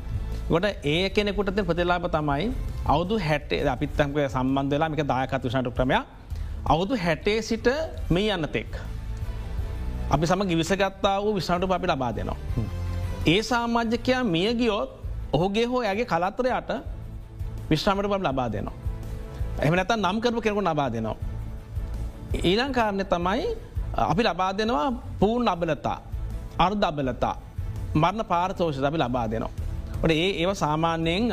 [0.49, 2.51] ගොට ඒ කෙනෙකුට ප්‍රතිලාප තමයි
[2.85, 6.03] අවුදු හැටේ අපිත්තක සම්බන්ධ වෙලා මික දායකත් විෂට ක්‍රමයක්
[6.65, 7.67] අවුදු හැටේ සිට
[8.09, 8.71] මේ යන්න තෙක්.
[10.09, 12.37] අපි සම ගිවිසගත්තා වූ විසාටු අපි ලබා දෙනවා.
[13.25, 14.96] ඒ සාමාජ්‍යකයා මිය ගියොත්
[15.33, 16.69] ඔහුගේ හෝ ඇගේ කලත්තරයට
[17.69, 18.75] විශ්‍රාමට බම් ලබා දෙනවා.
[19.61, 21.17] එම නැත නම් කරපු කෙරකු ලබා දෙනවා.
[22.43, 23.47] ඊලං කාරණය තමයි
[24.11, 25.99] අපි ලබා දෙනවා පූර්ණ අබලතා
[26.65, 27.35] අර්ධ අබලතා
[27.93, 29.51] මරණ පාර්තෝෂ අපි ලබා දෙනවා.
[30.01, 31.23] ට ඒ ඒව සාමාන්‍යයෙන්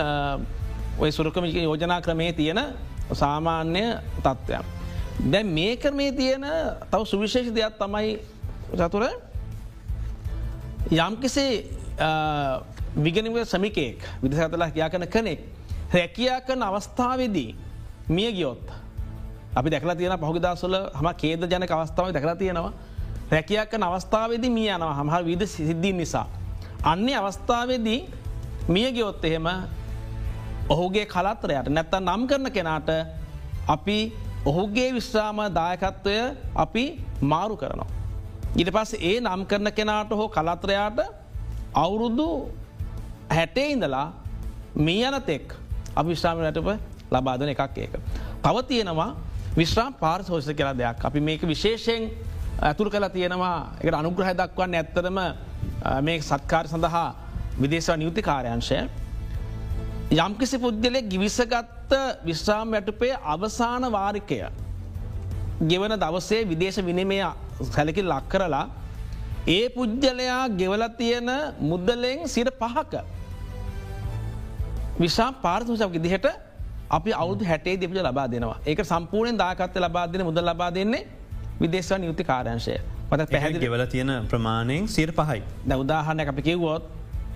[0.99, 2.61] ඔය සුරකම යෝජනා ක්‍රමේ තියෙන
[3.13, 3.85] සාමාන්‍ය
[4.25, 4.65] තත්ත්වයක්.
[5.33, 6.45] දැ මේ කරමේ තියෙන
[6.91, 8.19] තව සුවිශේෂ දෙයක් තමයි
[8.79, 9.05] චතුර
[10.91, 11.53] යම්කිසේ
[12.97, 15.41] විගනිව සමිකෙක් විදිසතලා කියා කන කනෙක්
[15.91, 17.51] රැකයා කන අවස්ථාවේදී
[18.09, 18.67] මිය ගියොත්
[19.55, 22.73] අපි දැකලා තියෙන පහුගදසල හම කේද ජනක අවස්ථාව දැකලා තියෙනවා
[23.31, 26.27] රැකයක් කන අවස්ථාවේදී මිය යනවා හමහර විද සිද්ධීන් නිසා.
[26.83, 28.01] අන්නේ අවස්ථාවේදී
[28.69, 29.47] මිය ගියොත් එහෙම
[30.69, 32.89] ඔහුගේ කලත්තරයට නැත්ත නම් කරන කෙනාට
[33.69, 33.99] අපි
[34.45, 36.17] ඔහුගේ විශ්‍රාම දායකත්වය
[36.55, 36.85] අපි
[37.23, 37.89] මාරු කරනවා.
[38.57, 40.99] ඉට පස් ඒ නම් කරන කෙනාට හෝ කලත්‍රයාට
[41.75, 42.29] අවුරුදු
[43.35, 44.07] හැටේ ඉඳලා
[44.77, 45.55] මේ යනතෙක්
[45.95, 46.69] අප විශ්‍රාමටප
[47.11, 47.93] ලබාදන එකක් ඒක.
[48.43, 49.11] තව තියෙනවා
[49.57, 52.11] විශ්‍රාම් පාර්සෝෂ කියලා දෙයක් අපි මේක විශේෂයෙන්
[52.61, 55.19] ඇතුර කලා තියෙනවා එකට අනුග්‍රහ දක්වන්න ඇත්තරම
[56.03, 57.09] මේ සත්කාර සඳහා
[57.59, 58.79] විදේශව නියුති කාරයංශය.
[60.13, 61.93] යම්කිසි පුද්ගලෙ ගිවිසගත්ත
[62.25, 64.39] විශ්‍රාම් වැටුපේ අවසාන වාරිකය.
[65.63, 67.19] ගෙවන දවසේ විදේශ විනිමය
[67.65, 68.67] සැලකි ලක් කරලා
[69.49, 72.93] ඒ පුද්ගලයා ගෙවල තියෙන මුද්දලෙන් සිට පහක
[74.95, 76.27] විශා පාර්තුසක් දිහට
[76.91, 78.59] අපි අවුදු හැටේ දෙපිට ලබා දෙනවා.
[78.67, 81.07] ඒක සම්පූර්ණයෙන් දාකත්ත ලබා දෙන මුද ලබා දෙන්නේ
[81.61, 82.77] විදේශව නියුති කාරංශය
[83.11, 85.41] මත පැහැදි ගෙවල තියෙන ප්‍රමාණයෙන් සිර පහයි.
[85.63, 86.85] ද උදාහරණ අපි කිව්වොත්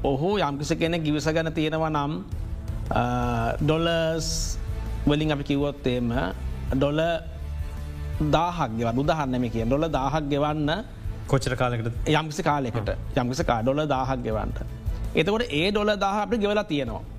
[0.03, 2.13] ඔහු යම්කිසි කෙන ගිවිස ගැන තියෙනවා නම්
[3.61, 4.29] ඩොලස්
[5.07, 6.15] වලින් අපි කිව්වොත්තේම
[6.73, 7.01] ඩොල
[8.29, 10.71] දාහක් ගෙව උදහන්නම කිය ඩොල දාහක් ගෙවන්න
[11.27, 14.59] කොච්චර කාලකට යම්කිසි කාලෙකට යම්කිසි කා ඩොල දාහක් ගෙවන්ට.
[15.15, 17.18] එතකොට ඒ ඩොල දාහ අපි ගෙවලා තියෙනවා.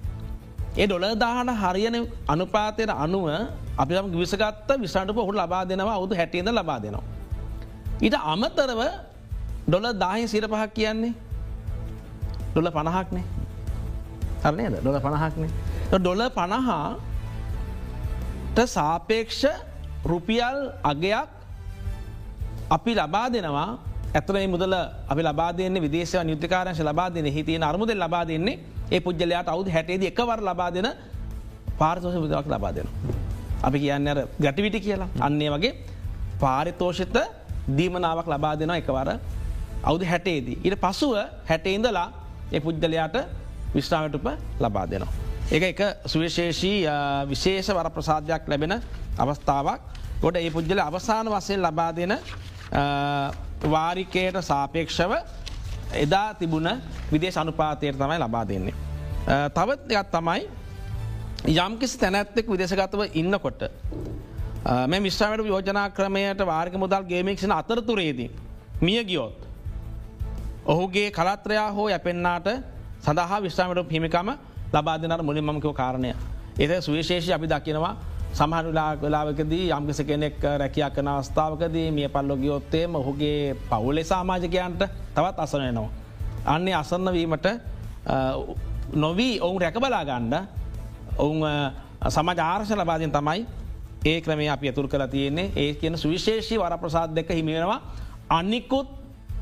[0.77, 1.95] ඒ ඩොල දාහට හරියන
[2.27, 3.25] අනුපාතයට අනුව
[3.77, 7.03] අපි විසගත්ත විසාට පොහු ලබා දෙනවා අවුදු හැටියද ලබා දෙනවා.
[8.01, 8.82] ඊට අමතරව
[9.67, 11.13] ඩොල දාහි සිර පහක් කියන්නේ?
[12.51, 13.25] ඩොල පණහක්නේ.
[14.43, 15.49] හරනේද ඩොල පණහක්නේ.
[15.91, 16.99] ඩොල පණහාට
[18.67, 19.43] සාපේක්ෂ
[20.05, 21.29] රුපියල් අගයක්
[22.69, 23.69] අපි ලබා දෙනවා.
[24.10, 24.73] ඇතන මුදල
[25.05, 28.60] අපි ලබා දෙන්නේ විදේශ නිුතිකාරංශ ලබා දෙන හිතිය අරමුද ලබා දෙන්නේ
[28.91, 30.88] ඒ පුද්ගලයාට අවුද හැටේද එකවර ලබා දෙන
[31.78, 32.88] පාර්තෝෂ විදක් ලබා දෙන.
[33.62, 35.73] අපි කියන්න අර ගැටිවිටි කියලා අන්නේ වගේ
[36.39, 37.17] පාරිතෝෂිත
[37.69, 39.10] දීමනාවක් ලබා දෙන එකවර
[39.84, 40.58] අවුද හැටේදී.
[40.63, 42.08] ඉට පසුව හැටේඉඳලා
[42.52, 43.17] ඒ පුද්ගලයාට
[43.75, 44.25] විශ්‍රාවටුප
[44.60, 45.13] ලබා දෙනවා.
[45.49, 46.86] එක එක සුවිශේෂී
[47.25, 48.73] විශේෂ වර ප්‍රසාධයක් ලැබෙන
[49.17, 49.82] අවස්ථාවක්
[50.21, 52.13] ගොඩ ඒ පුද්ගල අවසාන වසයෙන් ලබා දෙන
[53.65, 55.12] වාරිකයට සාපේක්ෂව
[55.93, 56.69] එදා තිබුණ
[57.12, 58.73] විදේ අනුපාතයට තමයි ලබා දෙන්නේ.
[59.49, 60.49] තවත් එකත් තමයි
[61.47, 63.62] යම්කිසි තැනැත්තෙක් විදේශගතව ඉන්නකොට
[64.88, 68.32] මේ විශ්‍රාවට යෝජනා ක්‍රමයට වාර්ග මුදල් ගේමික්ෂන අතරතුරේදී.
[68.82, 69.47] මිය ගියෝත්.
[70.65, 72.47] ඔහුගේ කලත්‍රයා හෝ යැපෙන්න්නාට
[73.02, 74.30] සඳහා විශ්‍රාමට හිමිකම
[74.73, 76.13] ලබා දෙනට මුලින් මමකව කාරණය.
[76.60, 77.95] එත සුවිශේෂි අපි දකිනවා
[78.32, 84.82] සමහනුලා වෙලාවකදී යම්කිස කෙනෙක් රැකයක් කන අවස්ථාවකදී මිය පල්ලොගියොත්තේම ඔහුගේ පවුලෙ සාමාජකයන්ට
[85.15, 85.89] තවත් අසනයනවා.
[86.46, 87.48] අන්නේ අසන්න වීමට
[88.96, 90.36] නොවී ඔවුන් රැකබලා ගණ්ඩ
[91.18, 91.42] ඔවුන්
[92.08, 93.46] සමජාර්ශ ලබාදයෙන් තමයි
[94.06, 95.52] ඒ ක්‍රමේ අපි ඇතුර කළ තියෙන්නේ.
[95.56, 97.82] ඒ කියන සුවිශේෂී වර ප්‍රසාද දෙක හිමිවෙනවා
[98.30, 98.88] අනිකුත්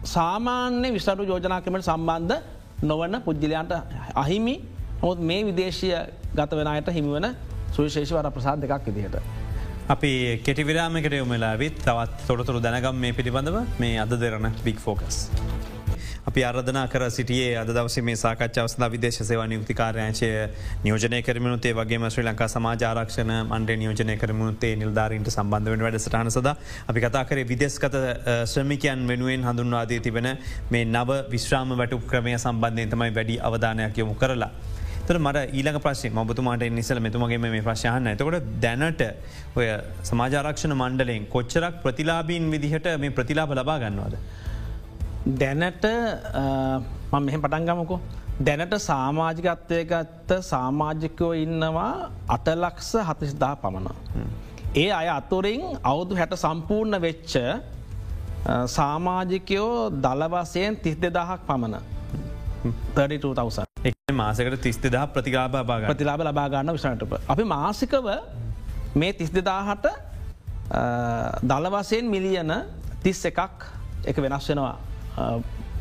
[0.05, 2.35] සාමාන්‍ය විසටු යෝජනා ක්‍රමට සම්බන්ධ
[2.81, 3.73] නොවන පුද්ගලයන්ට
[4.15, 4.55] අහිමි.
[5.01, 5.91] හොත් මේ විදේශය
[6.33, 7.25] ගත වෙනයට හිමිවන
[7.71, 9.21] සුවිශේෂ වර ප්‍රසාද දෙකක් විදිහට.
[9.89, 15.27] අපි කෙටිවිරාමකට යොමලා විත් තවත් තොරතුරු දැනගම් මේ පිළිබඳව මේ අද දෙරන බික් ෆෝකස්.
[16.27, 20.29] අපි අරධනා කර සිටියේ අද දවස මේ සාකච්ඡවස්ද විදේශ සේව නියුතිකාරයංශය
[20.83, 26.53] නියෝජනය කරමනුත්තේ වගේ ශ්‍රී ලංකා සමාජාරක්ෂණ මන්ඩ නියෝජනය කරමුත්තේ නිල්ධාරීන්ට සම්බන්ධවෙන් වැඩසටහන සද
[26.85, 27.95] අපි කතා කරේ විදෙස්කත
[28.45, 30.27] ශ්‍රමිකයන් වෙනුවෙන් හඳුන්වාදී තිබෙන
[30.71, 34.51] මේ නව විශ්‍රාම වැටු ක්‍රමය සම්බන්ධය තමයි වැඩි අවධානයක් යොමු කරලා.
[35.07, 39.01] තර මට ඊළඟ ප්‍රශ්ේ මබතුමාට නිසල මෙතුමගේ මේ ප්‍රශ්ාහන්න එතකොට දැනට
[39.57, 39.67] ඔය
[40.09, 44.15] සමාජාරක්ෂණ මණ්ඩලෙන් කොච්චරක් ප්‍රතිලාබීන් විදිහට මේ ප්‍රතිලාබ ලබා ගන්නවාද.
[45.41, 45.85] දැනට
[47.11, 47.99] මම මෙහෙ පටන්ගමකෝ
[48.41, 51.91] දැනට සාමාජිකත්වයගත්ත සාමාජිකයෝ ඉන්නවා
[52.27, 53.87] අටලක්ෂ හතිස්දා පමණ.
[54.75, 57.33] ඒ අය අතුරින් අවුදු හැට සම්පූර්ණ වෙච්ච
[58.67, 59.71] සාමාජිකයෝ
[60.03, 61.96] දළවසයෙන් තිස් දෙදහක් පමණ.
[62.95, 67.13] 32,000 මාසකට තිස් දෙදහ ප්‍රතිකාබ බාග ප්‍රතිලාබ ලබාගන්න විසනටප.
[67.27, 68.07] අපි මාසිකව
[68.95, 69.87] මේ තිස් දෙදාහට
[71.43, 72.51] දළවසයෙන් මිලියන
[73.03, 73.69] තිස් එකක්
[74.05, 74.75] එක වෙනස් වෙනවා.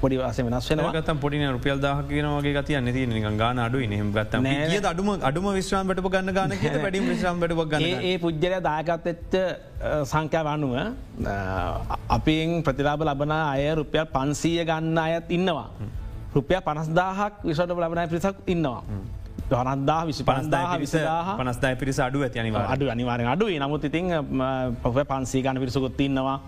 [0.01, 5.09] පොඩි වස වෙනස් වෙන ගත පොඩි රුපියල් දාහකනවගේ ගතිය නති ගාන අඩු හෙම ගත්ත අඩුම
[5.31, 9.37] අඩුම විශ්‍රාමට ගන්න ගන වැඩි විශ්‍රාමට ගන්න ඒ පුද්ජල දායකත්තෙච්ච
[10.13, 10.75] සංඛ්‍යාව අනුව
[12.19, 15.69] අපින් ප්‍රතිලාබ ලබන අය රුපියල් පන්සීය ගන්න අයත් ඉන්නවා.
[16.37, 18.83] රුපිය පනස්දාහක් විසට ලබනයි පිරිසක් ඉන්නවා.
[19.47, 22.39] පනස්දා විසි පනස්දා විසදාහ පනස්දාය පිරිස අඩුව ඇති
[22.75, 24.07] අඩු අනිවාර අඩුව නමුත් ඉතින්
[24.83, 26.39] පොහ පන්සී ගන පිරිසකුත් ඉන්නවා.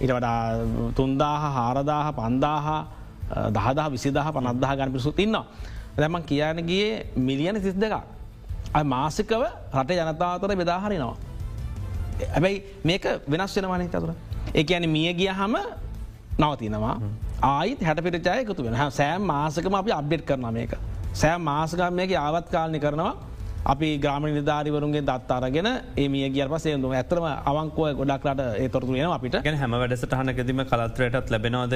[0.00, 0.38] ඉට වඩා
[0.96, 2.66] තුන්දාහ හාරදාහ පන්දාහ
[3.50, 5.44] දහදා විසිදාහ පනද්දාහ ගන පිරිසුත් ඉන්නවා.
[5.96, 7.94] දැමන් කියනගේ මිලියන සිස් දෙක.
[8.84, 11.16] මාසිකව රට ජනතාවතර බෙදාහරිනවා.
[12.34, 14.10] ඇබැයි මේක වෙනස් වෙන වනය කතුර.
[14.54, 15.54] ඒ ඇන මිය ගිය හම
[16.38, 16.96] නවතිනවා
[17.42, 20.72] ආයිත් හැට පිරිචාය එකතු වෙන සෑම් මාසකම අපි අබ්ඩෙට් කරන මේක.
[21.14, 23.14] සෑම් මාසකම් මේක ආවත් කාලනි කරනවා.
[23.66, 29.36] අපි ග්‍රාම නිධාරිවරුන්ගේ දත් අරගෙන ඒ ගිය පසේදු ඇතරම අවංකුව ගොඩක්ලට තොරතු වෙන අපිට.
[29.42, 31.74] ගැන හැම වැඩසටහනකදීම කලත්‍රයටත් ලැබෙනවද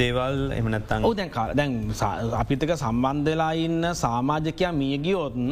[0.00, 0.38] දේවල්?
[0.58, 1.72] එමනත්තන් දැන් දැන්
[2.34, 5.50] අපිතක සම්බන්ධලා ඉන්න සාමාජකයා මියගියෝතුන්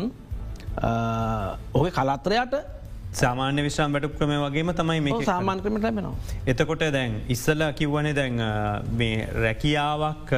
[1.75, 2.55] ඔහේ කලත්‍රයට
[3.20, 6.14] සාමාන්‍ය විශ්‍රම් වැට ක්‍රම වගේම තමයි මේ සාමාන් ක්‍රමට ලැබෙනවා.
[6.53, 8.40] එතකොට දැන් ඉස්සල කිව්වනේ දැන්
[9.44, 10.33] රැකියාවක්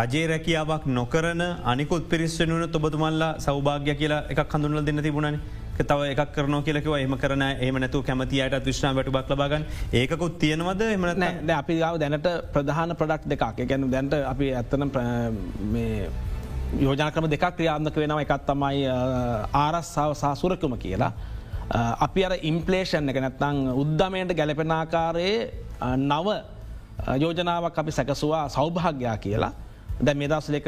[0.00, 5.40] රජේ රැකියාවක් නොකරන අනිකුත් පිරිස්සනුවන ඔබතුමල්ලා සෞභාග්‍ය කියලා එකක් හඳුනල දෙන්න තිබුණන.
[5.80, 9.64] තව එකක් කරන කියලකව එම කරන එම නැතු කැමතියට විශ්්‍රම වැට බක් ලබාගන්න
[10.00, 10.82] ඒකුත් තියෙනවද?
[10.96, 11.04] එම
[11.60, 13.64] අපි ගාව දැනට ප්‍රධාන ප්‍රඩක්් දෙකක්.
[13.70, 14.84] ගැන දැන්ට අපි ඇත්තන
[16.84, 18.22] යෝජනකම දෙකක් ක්‍රියාත්මක වෙනවා.
[18.28, 18.86] එකත් තමයි
[19.64, 21.12] ආරස්සාාව සාසුරකම කියලා.
[21.70, 25.50] අපි අර ඉම්පලේෂන් එක නැත්තං උද්ධමයට ගැලපෙනාකාරයේ
[25.96, 26.28] නව
[27.22, 29.52] යෝජනාවක් අපි සැකසවා සෞභාග්‍යයා කියලා.
[30.02, 30.66] දැ මෙදස් දෙක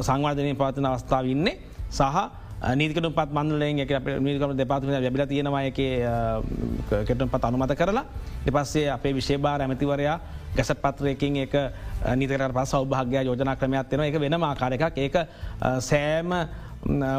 [0.00, 1.58] සංවාධනය පවතින අවස්ථාව ඉන්නේ.
[1.90, 2.16] සහ
[2.62, 3.92] නීතිකටු පත් මන්දලෙන් එක
[4.22, 5.78] නීකම දෙපාත්ම ලැබිල තියෙනවා එක
[7.06, 8.04] කෙටුම් පත් අනුමත කරලා.
[8.46, 10.16] එපස්සේ අපේ විශේභාර ඇමතිවරයා
[10.56, 11.54] ගැසට පත්‍රයකින් එක
[12.16, 15.16] නීතකට පස් සෞභාග්‍ය යෝජනා ක්‍රමයක් තියෙන එක වෙන ආකාරයක් ඒක
[15.80, 16.32] සෑම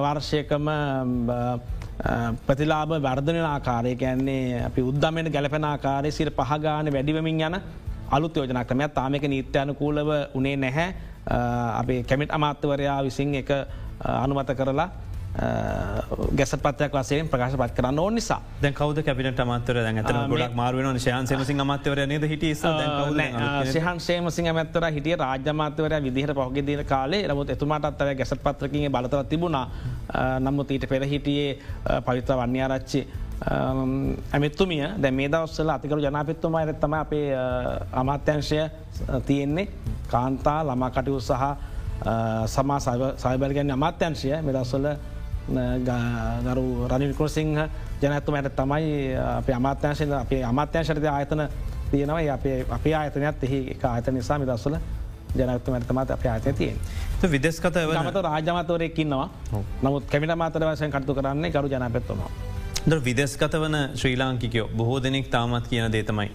[0.03, 0.65] වර්ෂයකම
[2.47, 7.61] ප්‍රතිලාබ වර්ධන ආකාරය කියන්නේ අපි උද්දමෙන් ගැලපෙන ආකාරය සිර පහගාන වැඩිවමින් යන
[8.11, 8.93] අලුත් යෝජනා ක්‍රමයක්.
[8.93, 10.93] තාමක නීත්‍යයනකූලව උනේ නැහැ.
[11.79, 13.49] අපේ කැමිට අමාත්‍යවරයා විසින් එක
[13.99, 14.89] අනුමත කරලා
[15.33, 18.39] ගැස පත්යක් වසේ ප්‍රකාශ පත් කරන්න ඕ නිසා.
[18.61, 22.45] දැ කවද කැපිට අමත්තර දැ ඇත ගොඩක් මාරුවෙන ශයන් සමසි අමත්තවර නද හිට
[23.65, 27.27] සහන් සේමසි ඇමත්තර හිටිය රාජමාතවර විදිහට පහුගේ දින කාලේ.
[27.27, 31.57] රමුත් එතුමාට අත්තව ගැස පත්‍රකින් බලතර තිබුණා නමුත් ඊට පෙර හිටියේ
[32.05, 33.07] පවිත්‍ර වන්‍යාරච්චි
[34.33, 34.85] ඇමත්තුමිය.
[35.01, 37.33] දැ මේ දවස්සල අතිකරු ජනාපත්තුම ඇතම අපේ
[37.93, 38.69] අමාත්‍යංශය
[39.25, 39.67] තියෙන්නේ.
[40.07, 41.41] කාන්තා ළමා කටයු සහ
[42.47, 42.79] සමා
[43.17, 44.85] සයිබල්ගැන්න අමාත්‍යංශය මෙදස්සල
[45.49, 47.55] ගරු රනිල්කරසිංහ
[48.01, 51.47] ජනඇතුමට තමයි අප අමාත්‍යංශය අපේ අමාත්‍යංශරද ආයතන
[51.91, 54.77] තියෙනවයි අපේ අපේ ආයතනයක් එහි එක ආයත නිසා මිදස්සල
[55.35, 56.77] ජනත්තුමටතමත් අප ආතය තියෙන්
[57.31, 59.29] විදෙස්කත මත රාජමතවරයකින්නවා
[59.83, 62.31] නමුත් කැමිට මාතර වසයෙන් කටතු කරන්නේ ගරු ජනපත්තුනවා.
[62.87, 66.31] ද විදෙස්කත වන ශ්‍රී ලාංකිකයෝ බොහෝ දෙනෙක් තාමත් කියන දේතමයි.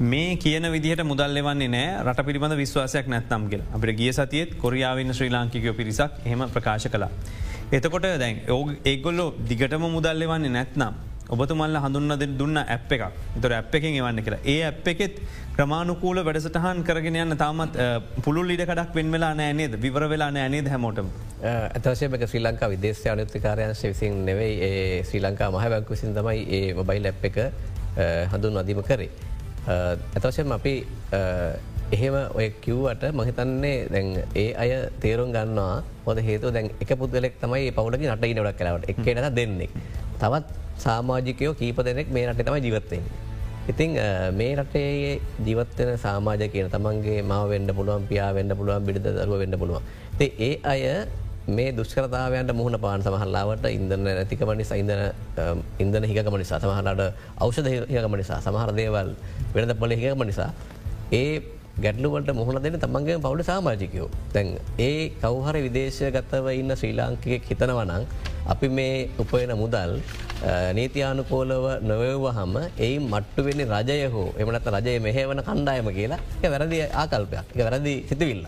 [0.00, 5.14] මේ කියන විදිහට මුදල් එවන්නේ නෑ රට පිළිබඳ විශ්වාසයක් නැත්තම් කියල අපට ගිය සතියත් කොරියාවන්න
[5.14, 7.10] ශ්‍රී ලාංකිකයෝ පිරිසක් හෙම ප්‍රකාශ කලා.
[7.72, 10.94] එතකොට දැන් ඕ ඒගොල්ලො දිගටම මුදල් එවන්නේ නැත්නම්.
[11.28, 13.04] ඔබතුමල්ල හඳුන්න දුන්න ඇප් එකක්
[13.42, 15.16] තොර ඇප් එකින් එවන්න කියලා ඒ ඇප් එකෙත්
[15.56, 17.78] ක්‍රමාණුකූල වැඩසටහන් කරගෙන යන්න තාමත්
[18.22, 21.08] පුළුල් ඉඩකඩක් වෙන් වෙලා නෑනේද විවර වෙලා නෑනේද හැමෝටම
[21.44, 26.74] ඇතවශයක ශ්‍රී ලංකා විදේශය අනතිකාරයන් විසින් නෙවෙයි ඒ ශ්‍රී ලංකා මහ බැංකු විසින් තමයි ඒ
[26.74, 27.40] මොබයිල් ඇප් එක
[28.32, 29.10] හඳුන් අධීම කරේ.
[30.14, 30.76] ඇතවශයෙන් අපි
[31.92, 37.70] එහෙම ඔය කිව්වට මහිතන්නේ දැන් ඒ අය තේරුම් ගන්නවා හොද හේතු දැන් එක පුද්ගලෙක් තමයි
[37.76, 39.68] පවුලගේ නට ඉනවට කලාවට එකනට දෙන්නේ.
[40.20, 40.46] තවත්
[40.78, 43.04] සාමාජිකයෝ කීප දෙනෙක් මේ රට තමයි ජීවත්තයෙන්.
[43.68, 43.98] ඉතිං
[44.38, 49.58] මේ රටේ ජීවත්වන සාමාජ කියන තමන්ගේ මාව වෙන්ඩ පුළුවන් පියා වෙන්ඩ පුළුවන් බිඩි දරුව වෙන්ඩ
[49.58, 49.82] පුළුවන්.
[50.18, 50.82] තේ ඒ අය
[51.48, 55.02] මේ දුෂ්කරතාවයන්ට මුහුණ පාන් සමහල්ලාවට ඉන්දන නැතිකම නිසා ඉදන
[55.78, 57.02] ඉන්දන හිකම නිසා සමහලට
[57.38, 59.10] ෞෂධ හිකම නිසා සමහර දේවල්
[59.54, 60.50] වෙනද පොල හිකම නිසා
[61.12, 61.42] ඒ
[61.84, 64.08] ගැටලුවට මුහුණ දෙන තමන්ගේ පවුල සාමාජිකයෝ.
[64.34, 64.46] තැන්
[64.78, 68.04] ඒ කවහර විදේශය ගත්තව ඉන්න ශ්‍රී ලාංකික හිතනවනං
[68.52, 69.92] අපි මේ උපයන මුදල්
[70.78, 77.46] නීතියානුකෝලව නොවවහම ඒ මට්ටු වෙන්න රජය හෝ එමනත් රජය මෙහවන කණ්ඩායම කියලා එක වැරදි ආකල්පයක්
[77.54, 78.44] එක වැරදි සිතිවිල්ල.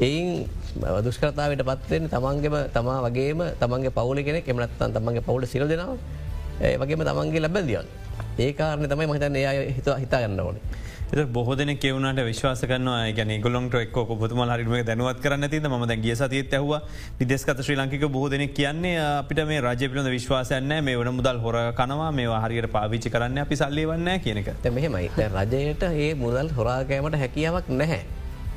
[0.00, 0.28] එයින්
[1.04, 5.96] දුෂ්කරතාවට පත්වෙන් තමන්ගේම තමා වගේම තමන්ගේ පවුල කෙනෙ එමනත්තන් තමන්ගේ පවුල සිර දෙෙනවා
[6.62, 7.86] ඒ වගේම තමන්ගේ ලැබැදියන්
[8.38, 10.84] ඒ කාරණ තමයි මහිතන් ඒ හිත හිතා ගන්න ඕනේ.
[11.06, 16.14] බොහෝදන කෙවුණට විශ්වාස කරන ගැන ගොලොන්ට එක් පුතුම හරිම දැනුවත් කරන්න තිද ම දැ ගිය
[16.16, 16.82] සතිත් ඇහව.
[17.20, 22.10] විදෙස්කත ශ්‍රී ලංකික බොහෝදන කියන්නේ අපිට මේ රජ පිළිඳ විශ්වාසයන්න මේ වන මුදල් හොර කනවා.
[22.10, 25.10] මේ හරියට පාවිච්චි කරන්න අපි සල්ලිවන්න කියනක මෙහෙමයි.
[25.30, 28.02] රජයට ඒ මුදල් හොරාගෑමට හැකියාවක් නැහැ.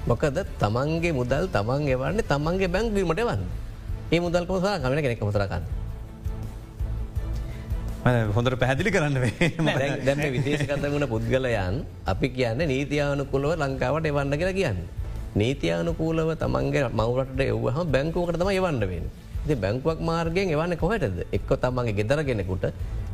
[0.08, 3.46] මොකද තමන්ගේ මුදල් තමන් එවන්නේ තමන්ගේ බැංගීමට වන්න
[4.12, 5.64] ඒ මුදල් කොසා කමන කෙනෙක් මුතරකන්න.
[8.06, 9.16] හොඳට පැහැදිලි කරන්න
[10.08, 14.80] දැම විදේශකත වුණ පුද්ගලයන් අපි කියන්න නීතියානුකුලව ලංකාවට එවන්න කියලා කියන්න.
[15.36, 19.06] නීතියානුකූලව තමන්ගේ මවරට එව්හම බැංකෝකට තම එවන්නවෙන්.
[19.48, 22.66] ති බැංකුවක් මාර්ගයෙන් එවන්න කොහටද එක්ක තමන්ගේ ගෙදර කෙනෙකුට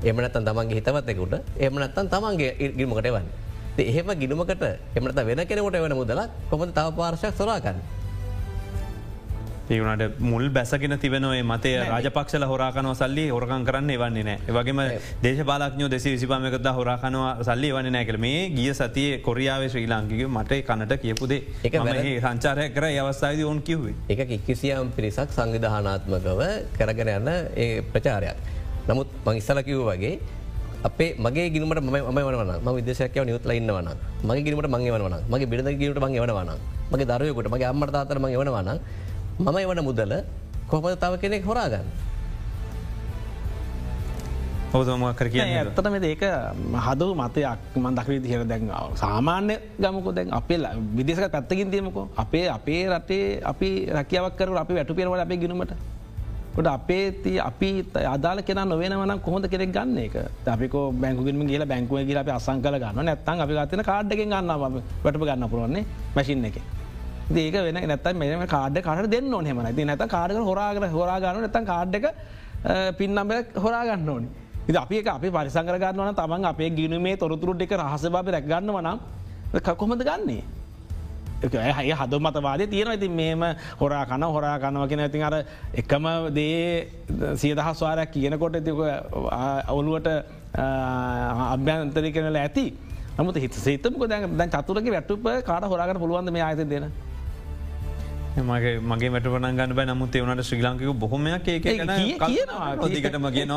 [0.04, 1.34] එමනත්තන් තමන්ගේ හිතවත්තෙකුට
[1.65, 3.28] එමනත්තන් තමන්ගේ ඉගිමකට එවන්න.
[3.80, 4.63] එහෙම ගිනුමකට
[4.95, 7.82] එමට වෙන කෙනෙකුට වෙන මුදලක් කොමද තව පාර්ශයක් සොරාකන්න.
[9.69, 14.38] ඒවනට මුල් බැසගෙන තිබෙනවේ මතේ රාජපක්ෂල හොරාකනව සල්ලි හොරකන් කරන්න එවන්නේ නෑ.
[14.49, 14.82] වගේම
[15.23, 20.99] දේශපාලක්ඥෝ දෙසි විසිපාමකද හොරාකනවා සල්ලි වන්න නෑකල මේ ගිය සතිය කොරියාවේ ශ්‍රී ලාංකික මට කනට
[21.01, 21.80] කියපුදේ එක
[22.21, 23.95] සංචාරය කර අවස්ථාද ඔවන් කිව්වේ.
[24.10, 26.41] එක කිසියම් පිරිසක් සංවිධානාත්මකව
[26.78, 28.38] කරගෙන යන්න ඒ ප්‍රචාරයක්.
[28.88, 30.19] නමුත් මං ඉස්සල කිව් වගේ
[30.84, 33.89] අපේ මගේ ගිනීමට ම වන ම විදේශකව නියුත්ල ඉන්නවන
[34.23, 36.51] මගේ ගිනීමට මගේ වන මගේ බිඩ ගීට මගේ වනවන
[36.91, 38.69] මගේ දරයකොට මගේ අම්මට අතරම වනවන
[39.39, 40.13] මම එවන මුදල
[40.69, 41.88] කොහමද තව කෙනෙක් හොරාගන්න.
[44.74, 46.24] හෝදමකර කිය ඇත්තටම ඒක
[46.86, 50.60] හදු මතයක් මන් දක්වී දිහර දැන්ාව සාමාන්‍ය ගමක දැන් අපේ
[50.98, 52.06] විදේශක පැත්තකින් තියමකෝ.
[52.24, 55.76] අපේ අපේ රටේ අපි රැකියාවක් කර අපි වැටු පිරවල අපේ ගිනුමට
[56.56, 57.69] ට අපේ ති අපි
[58.15, 60.15] අදාල කෙන නොවෙනවන කොහොඳ කෙනෙක් ගන්න එක
[60.56, 64.48] අපික බැංකුගම කියලා බැංකුව කියලා අප අසං කල ගන්න නැත්තන් අපි ගතන කාඩ්ඩකින් ගන්න
[65.04, 66.58] වැටප ගන්න පුරුවන්නේ මැසින් එක.
[67.27, 71.65] ඒක වෙන නැත මෙම කාඩ කට දෙන්න ඕන හෙමන ති නැත කාඩක හොරාගර හොරාගන්න නැතන්
[71.65, 72.05] කාඩ්ඩක
[72.93, 74.27] පින්නම්බ හොරාගන්න ඕනි.
[74.67, 78.99] ඉ අපි අපි පරිසංගර ගන්නවන තමන් අපේ ගිනුමේ තොරතුරුට් එක රහස බාප රැක්ගන්න වනම්
[79.75, 80.43] කොමද ගන්නේ.
[81.43, 83.43] ඇය හද මතවාද තියෙන ඇති මේම
[83.79, 85.35] හොරා කන හොරා කනව කියෙන ඇතින් අර
[85.73, 86.88] එකම දේ
[87.35, 88.77] සියදහස් වාරයක් කියනකොට ඇතික
[89.65, 90.07] අවුලුවට
[91.47, 92.65] අභ්‍යන්තරි කෙනල ඇති
[93.17, 96.89] නමුත් හිත සේතමක දැන් දැන් චතුරක වැට්ටුප කාට හොරාගට පුළුවන්ද මේ අයත දෙන
[98.36, 99.86] මගේ මගේ මටවන ගන්න බ.
[99.89, 101.63] නමුත් එවනට ශ්‍රී ලංකක බොහොමයක් ඒක
[102.95, 103.54] දිගටම කියන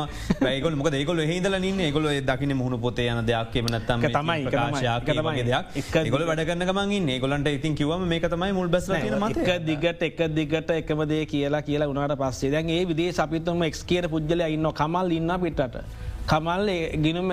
[0.51, 3.55] ඒගොල් මොක ඒගොල හිදල න්න ගොල දකින මුහුණ පොතේ යන දෙයක්.
[3.61, 4.47] එමනත්තම තමයි
[4.81, 6.11] ශයාකමගේ දෙයක්.
[6.15, 11.25] ගොල වැඩගන්න මගින් ඒගොලන්ට ඉතින් කිවම මේ තමයි මුල් බැස් මක දිගට එක දිගට එකමදේ
[11.25, 12.51] කියලා කියලා උනාට පස්සේ.
[12.51, 16.08] දැන් ඒ විදේ සපිතුම එක් කියට පුද්ගල ඉන්න කමල් ඉන්න පිටට.
[16.29, 16.69] කමල්
[17.05, 17.29] ගිනුම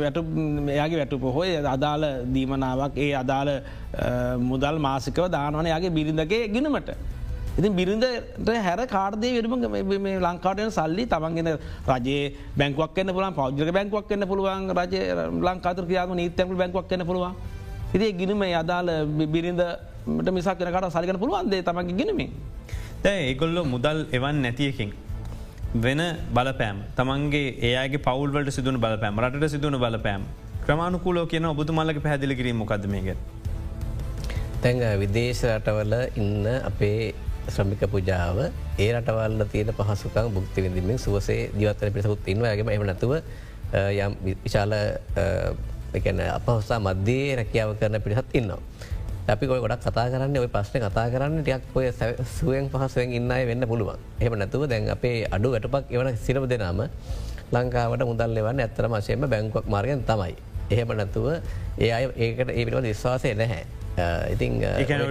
[0.00, 0.18] වැට
[0.74, 3.50] එයාගේ වැටු පොහොය අදාළ දීමනාවක් ඒ අදාළ
[4.50, 6.90] මුදල් මාසිකව දානවන යාගේ බිරිඳගේ ගිනමට.
[7.58, 11.50] ඉතින් බිරිඳට හැර කාර්දය වැඩම ලංකාටයන සල්ලි තමන්ගෙන
[11.92, 12.22] රජේ
[12.58, 14.94] බැංකුවක් කන්න පුලන් පෞද්ජක බැංකුවක් කන්න පුළුවන් රජ
[15.48, 17.34] ලංකාතර කියාම නීතැකු බැංකුවක් කන්න පුළුවන්.
[17.94, 18.90] ඉතිේ ගිනම අදාළ
[19.34, 19.62] බිරිඳට
[20.38, 22.32] මිසක් කනකට සලිකන පුළුවන්දේ තමන්ගේ ගිනීම.
[23.04, 24.90] දැ ඒගොල්ලො මුදල් එවන් නැතියකින්.
[25.74, 26.84] වෙන බලපෑම්.
[26.94, 30.24] තමන්ගේ ඒගේ පවල්ට සිදුවන බලපෑම් රට සිදුවන බලපෑම්.
[30.62, 33.16] ක්‍රමාණුකූලෝ කියන ඔබතුමල්ලක පැදිලි කිරීම මොකදමේග
[34.60, 37.14] තැන් විදේශ රටවල ඉන්න අපේ
[37.48, 38.38] ශ්‍රමික පුජාව
[38.78, 43.16] ඒ රටවල්ල තියෙන පහසුකම් බුක්ති විඳමින් සුවසේ ජීවත්තන පිසකුත් ඉන්නවාගේම එම නැතුව
[43.72, 44.12] යම්
[44.44, 44.72] විශාල
[45.94, 48.60] එකන අපහසා මධ්‍යයේ රැකියාව කරන පිරිසත් ඉන්නවා.
[49.24, 51.86] අපි කොය ගොඩක් කතා කරන්න ඔය ප්‍රශ්න කතා කරන්න ටියක් ඔය
[52.28, 56.82] සුවෙන් පහසුවෙන් ඉන්නයි වෙන්න පුළුවන් එහම නැතුව දැන් අපේ අඩු වැටපක් එවන සිරප දෙනාම
[57.52, 60.34] ලංකාවට මුදල් එවන්න ඇත්තර මශයම බැංකුවක් මාර්ගයෙන් තමයි.
[60.72, 61.28] එහෙම නැතුව
[61.78, 63.62] ඒ අය ඒකට ඒ පිළිබඳ විශ්වාසය නැහැ.
[63.92, 64.60] ඉතින්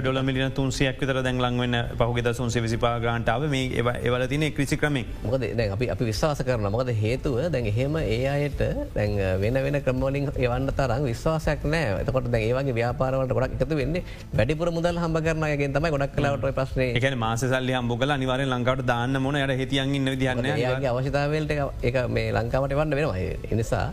[0.02, 5.06] ඩොල මිලින තුන්සියක් විතර දැන් ලංවෙන්න පහුගෙද සුන්සේ විසිපා ගාන්ටාව මේ ඒවල තින ක්‍රිසි ක්‍රමේ
[5.24, 8.62] මොකද දැන් අපි අපි විශ්වාස කරන මොකද හේතුව දැන් එහෙම ඒ අයට
[8.96, 14.04] දැන් වෙන වෙන ක්‍රමෝලින් එවන්න තරම් විශ්වාසයක් නෑ එතකොට දැන් ඒවගේ ව්‍යාපාරවලට ගොඩක් එකතු වෙන්නේ
[14.34, 19.38] වැඩිපුර මුදල් හම්බ කරනයගේ තමයි ගොඩක් කලාවට ප්‍රශ්නය එක මාසල්ලි හම්බොගල අනිවාරෙන් ලංකාවට දාන්න මොන
[19.38, 20.10] යට හිතියන්ගන්න
[20.58, 23.30] යාගේ අවශ්‍යතාවලට එක මේ ලංකාවට වන්න වෙනවා.
[23.52, 23.86] එනිසා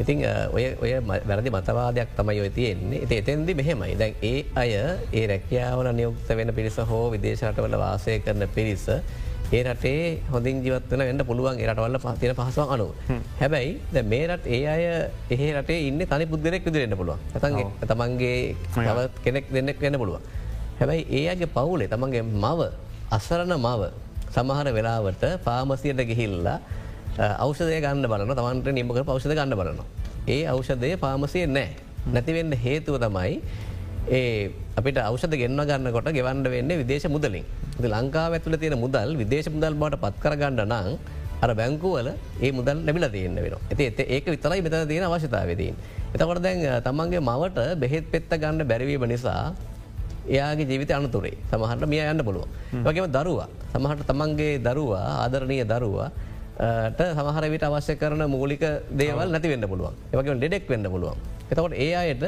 [0.00, 3.02] ඉතින් ඔය ඔය වැරදි මතවාදයක් තමයි ඔය තියෙන්නේ.
[3.04, 3.94] එත එතැන්දි මෙහෙමයි.
[3.98, 4.72] දැන් ඒ අය
[5.12, 8.86] ඒ රැකියාවල නියුක්ත වෙන පිරිස හෝ විදේශටවල වාසය කරන පිරිස
[9.52, 11.60] ඒ රටේ හොඳින් ජීවත්වන වෙන්න පුළුවන්.
[11.62, 12.90] රටවල්ල පතින පහසුව අනුව.
[13.40, 14.84] හැබැයි ද මේරට ඒ අය
[15.30, 17.20] එහේ රටේ ඉන්න තනි පුද්ගලෙක් විදිරෙන්න්න පුළුවන්.
[17.34, 20.22] ඇතන්ගේ තමන්ගේ තවත් කෙනෙක් දෙන්නෙක් වෙන්න පුළුවන්.
[20.80, 22.60] හැබැයි ඒ අගේ පවුලේ තමන්ගේ මව
[23.10, 23.82] අස්සරණ මව
[24.34, 26.58] සමහර වෙලාවට පාමසියට ගිහිල්ලා
[27.18, 29.80] අවෂදය ගන්න බලන තමන්ට නිමක පෞෂද ගන්න බලන.
[30.28, 31.68] ඒ අවෂදය පාමසය නෑ.
[32.12, 33.40] නැතිවෙන්න හේතුව තමයි
[34.10, 37.44] ඒ අපිට අවෂද ගෙන්න්න ගන්නකොට ගෙවන්ඩ වෙන්න විදේශ මුදලින්.
[37.80, 40.98] ලංකා ඇතුල තියෙන මුදල් විදේශ මුදල් බට පත් කරගන්න නං
[41.42, 45.74] අර බැංකුවල ඒ මුදල් ලැබිල තියන්න වෙන ඇති ඒක විතරයි මෙත තියෙන අවශ්‍යතාවදීන්.
[46.14, 49.54] එතකොට දැන් තමන්ගේ මවට බෙහෙත් පෙත්ත ගන්න බැරිවීම නිසා
[50.28, 52.46] එයාගේ ජීවිත අනතුරේ සමහට මිය යන්න පුළුව.
[52.84, 56.08] වගේම දරුවා සමහට තමන්ගේ දරුවා ආදරණය දරුවා
[56.58, 58.64] සමහර විට අවශ්‍ය කරන මූලික
[59.02, 61.18] දේවල් නැති වෙන්න පුළුවන් ඒවගේ ඩෙඩෙක් වෙන්න පුළුවන්.
[61.50, 62.24] එතකොට ඒ අයට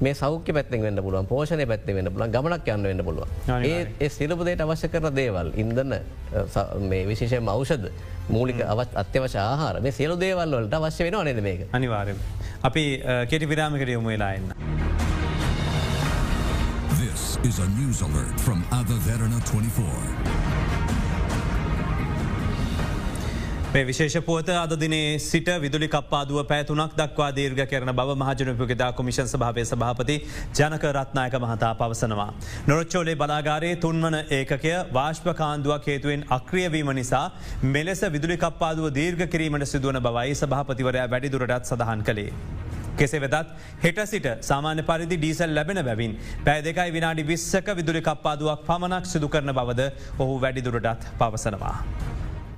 [0.00, 3.26] මේ සෞඛ්‍ය පැත්තෙන් වෙන්න පුළුවන් පෝෂණය පැත්ති වෙන්න පුලන් ගමනක් යන්න වෙන්න පුළුව.
[4.00, 5.94] ඒ සිරපදයට අවශ්‍ය කර දේවල් ඉන්දන්න
[6.90, 7.90] මේ විශේෂය මෞෂද
[8.36, 12.14] මූලික අවත් අත්‍යවශ ආහාර මේ සියලු දේවල් වලට අවශ්‍ය වෙන නද මේක අනිවාරය.
[12.68, 12.84] අපි
[13.30, 14.48] කෙටි විරාමිකට යොමු වෙලා එන්න.
[17.02, 20.57] This is a news alert from Ava Verna 24.
[23.68, 29.62] මේ විශේෂපුවත අද දිනේ සිට විදුලි කප්පාදුව පැතුනක් දක්වා දීර්ග කරන බව මහජනපුගෙදා කොමිෂන් සභාවය
[29.62, 30.14] සභාපති
[30.56, 32.30] ජනක රත්නායක මහතා පවසනවා.
[32.66, 37.26] නොරච්චෝලේ බලාගාරයේ තුන්වන ඒකය වාශ්පකාන්දුවක් හේතුවෙන් අක්‍රියවීම නිසා
[37.64, 42.32] මෙලෙස විදුලි කප්පාදුව දීර්ග කිරීමට සිදුවන බවයි සභාපතිවරයා වැඩිදුරටත් සඳහන් කළේ.
[42.96, 43.50] කෙසේ වෙදත්
[43.82, 46.14] හෙට සිට සාමාන්‍ය පරිදි ඩීසල් ලැබෙන බැවින්
[46.46, 51.76] පෑ දෙකයි විනාඩි විස්සක විදුලි කප්පාදුවක් පමණක් සිදු කරන බවද ඔහු වැඩිදුරටත් පවසනවා.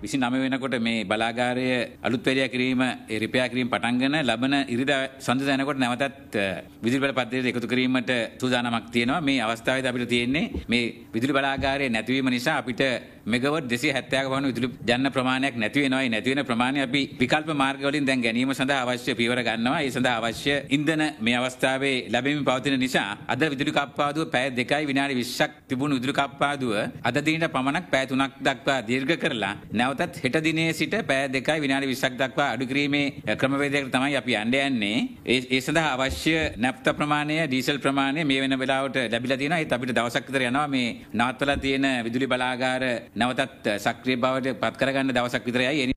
[0.03, 1.67] විසි නම වෙනකොට මේ බලාගාරය
[2.03, 2.83] අලුත්වරය කිරීම
[3.23, 6.37] රිපයා කිරීම පටන්ගන ලබන ඉරිද සඳ දැනකොට නැවතත්
[6.83, 9.20] විදිල් පත්දේ එකතු කිරීමට සූදානමක් තියෙනවා.
[9.20, 12.83] මේ අවස්ථාව අපිට තියෙන්නේ මේ විදුලි බලාගාරය නැතිවීම නිසා අපිට
[13.27, 18.55] මෙගවට දෙසි හැත්තයක් වන විදුලි ජන්න ප්‍රමාණයක් නැතිවෙනවයි නැතිවෙන ප්‍රමාණය අපි විකල්ප මාර්ගවලින් දැන් ගැනීම
[18.55, 19.83] සඳ අවශ්‍ය පිවර ගන්නවා.
[19.83, 25.14] ඒ සඳ අවශ්‍ය ඉන්දන මේ අවස්ථාවේ ලැබීම පවතින නිසා අද විදුලි කප්පාදුව පැය දෙකයි විනාඩි
[25.14, 26.72] විශ්ක් තිබුණු විදුලි කප්පාදුව
[27.05, 29.55] අදදිනට පමණක් පැතුනක් දක්වා දීර්ඝ කරලා
[29.91, 35.61] නැවතත් හෙට දිනේ සිට පෑ දෙකයි විනාඩි විසක් දක්වා අඩුකිරීමේ ක්‍රමවේදයකට තමයි අපි අන්ඩයන්නේ ඒ
[35.61, 40.68] සඳහා අවශ්‍ය නැප්ත ප්‍රමාණය ඩීසල් ප්‍රමාණය මේ වෙන වෙලාවට ලැබිල තියෙන ඒ අපිට දවසක්තර යනවා.
[40.68, 42.82] මේ නාත්වල තියෙන විදුලි බලාගාර
[43.16, 45.95] නැවතත් සක්‍රිය බවට පත් කරගන්න දවසක් විතරයයි එනි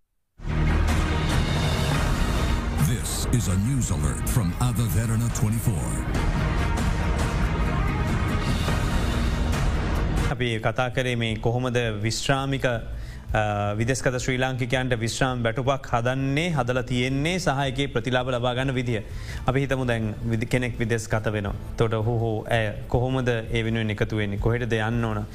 [2.87, 6.33] This is a news alert from Ava Verna 24.
[10.33, 12.65] අපි කතා කරේ මේ කොහොමද විශ්‍රාමික
[13.77, 19.01] විදෙස්කත ශ්‍රී ලාංකිකයන්ට විශ්‍රාම් බැටුපක් හදන්නේ හදල තියෙන්නේ සහයගේ ප්‍රතිලාබ ලබාගන්න විදිහ.
[19.47, 21.49] අපි හිතමු දැන් විදි කෙනෙක් විදෙස් කත වෙන.
[21.77, 25.25] තොට හෝ ඇය කොහොමද ඒ වෙනුවෙන් එකතුවෙන්නේ කොහෙටද යන්න ඕන.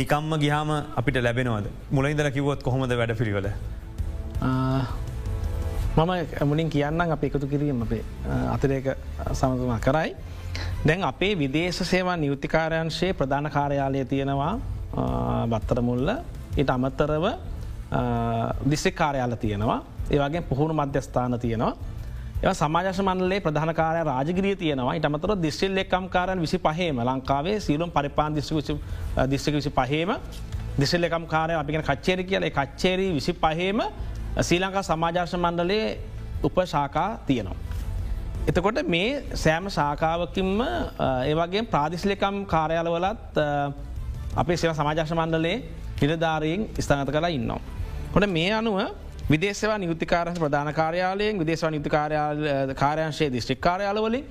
[0.00, 0.70] නිකම්ම ගිහාම
[1.00, 3.50] අපිට ලැබෙනවද මුලයිදර කිවොත් කොහොමද වැඩ පිළිවල.
[5.98, 8.04] මම මුලින් කියන්න අප එකතු කිරීම අපේ
[8.54, 8.96] අතිරේක
[9.32, 10.10] සමතුමා කරයි.
[10.86, 14.52] දැන් අපේ විදේශ සේවා නිවතිකාරයන්ශයේ ප්‍රධාන කාර්යාලය තියෙනවා
[15.52, 16.10] බත්තරමුල්ල
[16.58, 17.24] ඉට අමත්තරව
[18.64, 19.80] දිස්සෙක් කාරයාල තියෙනවා.
[20.10, 21.72] ඒවගේ පුහුණු මධ්‍යස්ථාන තියෙනවා.
[22.40, 24.94] ඒ සමාජශ මන්ලේ ප්‍රධානකාරය රාජගරිය තියෙනවා.
[24.94, 30.10] ඉටමතර දිස්සිල් එක්කම් කාරන් විසි පහේම ලංකාවේ සීලුම් පරිපාන් දිස්්‍රික විසි පහේම
[30.78, 32.50] දිසිල් එකම් කාරය අපිගෙන කච්චේරි කියල.
[32.50, 33.80] කච්චේරී විසි පහේම
[34.38, 35.98] ශ්‍රී ලංකා සමාජර්ශ මණ්ඩලේ
[36.42, 37.56] උපශාකා තියෙනවා.
[38.48, 40.60] එතකොට මේ සෑම ශාකාවකින්ම
[41.24, 43.34] ඒවගේ ප්‍රාදිශලිකම් කාරයාලවලත්
[44.36, 45.56] අපේ සව සමාජර්ශ මණ්ඩලේ
[46.00, 47.60] නිලධාරයෙන් ස්ථානත කලා ඉන්නවා.
[48.14, 48.78] හොට මේ අනුව
[49.30, 54.24] විදේශවා නියුතිකාරශ ප්‍රධාන කාරයාලයෙන් විදේශවා නිතිකාරයාංශයේ දිස්ත්‍රික් කාරයාලවලින්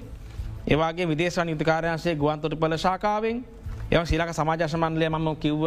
[0.67, 3.45] ඒවාගේ විදේශවා නිතිකාරයන්සේ ගුවන්තොට පල ශාකාවෙන්
[3.91, 5.63] එම ශීලක සමාජශ මන්ලය මම කිව්ව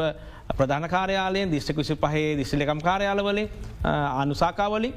[0.56, 3.48] ප්‍රධාන කාරයාලයෙන් දිස්ත්‍රික විසි පහේ දිස්ලිකම් කාරයාලවලින්
[4.14, 4.94] අනුසාකාවලින්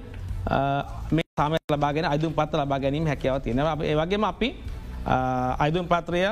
[1.12, 4.50] මේ සාම ලබාගෙන අදුම් පත් ලබා ගැනීම හැකව තියෙනවා ඒවගේම අපි
[5.06, 6.24] අයිදුම් පත්‍රය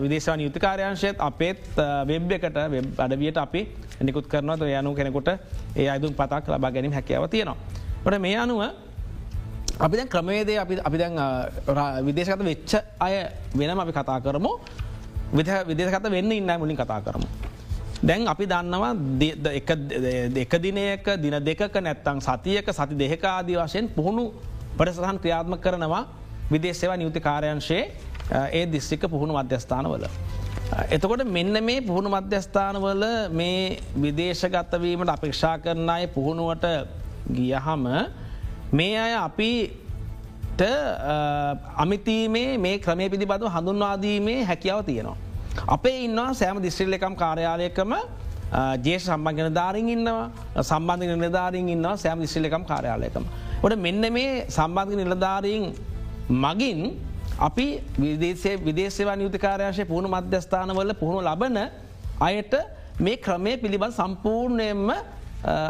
[0.00, 1.60] විදේශවා නියුතිකාරයංශයත් අපේත්
[2.06, 2.56] වෙබ් එකට
[2.98, 3.68] අඩවියට අපි
[4.00, 5.28] නිකුත් කරනවද යනු කෙනෙකුට
[5.76, 7.56] ඒ අයිදුම් පතක් ලබා ගැනීම හැකියාව තියෙනවා.
[8.04, 8.64] ට මේ අනුව
[9.78, 11.14] අපි දැන් ක්‍රමේදේ අපි අපි දැන්
[12.04, 14.52] විදේශකත වෙච්ච අය වෙනම අපි කතා කරමු
[15.68, 17.28] විදේශකත වෙන්න ඉන්න මුලින් කතා කරමු.
[18.00, 18.94] දැන් අපි දන්නවා
[20.34, 24.32] එක දිනයක දින දෙකක නැත්තං සතියක සති දෙක ආදී වශයෙන් පුහුණු
[24.78, 26.04] පටසහන් ක්‍රියාත්ම කරනවා
[26.50, 27.82] විදේශවා නියුති කාරයංශයේ
[28.52, 30.04] ඒ දිස්සික පුහුණු මධ්‍යස්ථානවල.
[30.90, 36.66] එතකොට මෙන්න මේ පුහුණු මධ්‍යස්ථානවල මේ විදේශගත්තවීමට අපේක්ෂා කරන අය පුහුණුවට
[37.30, 37.84] ගියහම
[38.72, 40.62] මේ අය අපිට
[41.76, 45.16] අමිතීමේ මේ ක්‍රමය පිළිබඳව හඳුන්වාදීමේ හැකියාව තියෙනවා.
[45.68, 47.92] අපේ ඉන්නවා සෑම දිස්ත්‍රිල්ලකම් කාර්යාලයකම
[48.84, 53.24] ජේෂ සම්බන්ධන ධාරින් ඉන්නවා සම්බන්ධ නිලධාරින් ඉන්නවා සෑම දිස්ත්‍රිලකම් කාර්යාලයකම.
[53.62, 55.64] ොට මෙන්න මේ සම්බන්ධ නිලධාරීන්
[56.30, 56.96] මගින්
[57.38, 61.58] අපි විදේශේ විදේශවා නියුතිකාරයශය පුුණු මධ්‍යස්ථානවල පුහුණු ලබන
[62.20, 62.54] අයට
[63.00, 64.90] මේ ක්‍රමය පිළිබඳ සම්පූර්ණයෙන්ම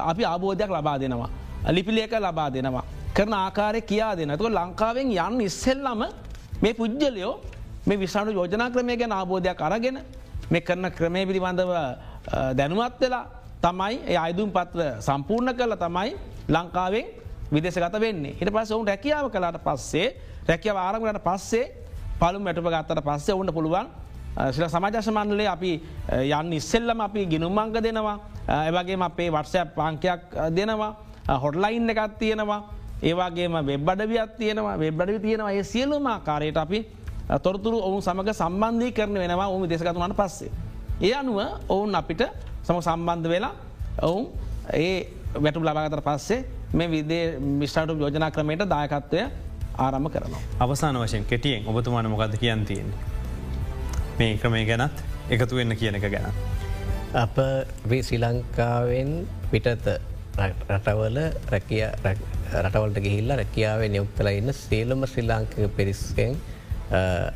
[0.02, 1.30] අපි ආබෝධයක් ලබා දෙනවා.
[1.66, 2.84] ලිපිලියක ලබා දෙනවා.
[3.14, 6.02] කරන ආකාරය කියා දෙන තුක ලංකාවෙන් යන්න ඉස්සෙල්ලම
[6.62, 7.34] මේ පුද්ගලයෝ
[7.86, 9.98] මේ විසාණු යෝජනා ක්‍රමය ගැන ආබෝධයක් අරගෙන
[10.50, 11.72] මේ කරන ක්‍රමය පිළිබඳව
[12.54, 13.24] දැනුවත් වෙලා
[13.62, 16.11] තමයි ඒ අයිදුම් පත්ව සම්පූර්ණ කල තමයි
[16.48, 17.06] ලංකාවෙන්
[17.52, 20.09] විදෙසගත වෙන්නේ හිට පස ඔවුන් රැකියාව කලාට පස්සේ
[20.49, 21.64] රැකිය ආරමට පස්සේ
[22.20, 23.88] පලු මැටප ගත්තට පස්සේ ඔවුන්ට පුළුවන්
[24.53, 25.72] සිල සමාජශ මණ්ඩලේ අපි
[26.30, 28.18] යන්න ඉස්සෙල්ලම අපි ගිනුම්මංග දෙනවා.
[28.49, 30.20] ඒවගේම අපේ වටසය පාංකයක්
[30.51, 30.96] දෙනවා.
[31.36, 32.61] හොටලයින් එකත් තියෙනවා.
[33.03, 34.78] ඒවාගේම වෙබ්බඩවියත් තියෙනවා.
[34.78, 35.53] වෙබ්බඩවි තියෙනවා.
[35.53, 36.86] ඒ සියලුම කාරයට අපි
[37.42, 40.51] තොරතුරු ඔවුන් සමඟ සම්බන්ධී කරන වෙනවා ඔවු දෙසකතුනට පස්සේ.
[41.01, 41.38] ඒ අනුව
[41.68, 42.22] ඔවුන් අපිට
[42.62, 43.53] සම සම්බන්ධ වෙලා
[44.03, 44.26] ඔවුන්
[44.74, 49.47] ඒ වැටු ලබාගතර පස්සේ මේ විදේ මිස්ටාටු යෝජනා ක්‍රමයට දායකත්වය
[49.79, 50.41] ආරම කරනවා.
[50.61, 52.99] අවසාන වශයෙන් කෙටියෙන් ඔබතුමාන මොකද කියන් තියෙන්නේ.
[54.18, 56.33] මේ ක්‍රමය ගැනත් එකතු වෙන්න කියන එක ගැන.
[57.14, 57.37] අප
[58.03, 59.12] ශ්‍රී ලංකාවෙන්
[59.51, 59.89] පිටත
[60.39, 61.18] රටවල
[61.51, 61.85] රැකිය
[62.62, 66.37] රටවලට ගිහිල්ල රැකියාවේ නියුක්තල ඉන්න සේලම ශ්‍රී ලාංකික පිරිස්කෙන්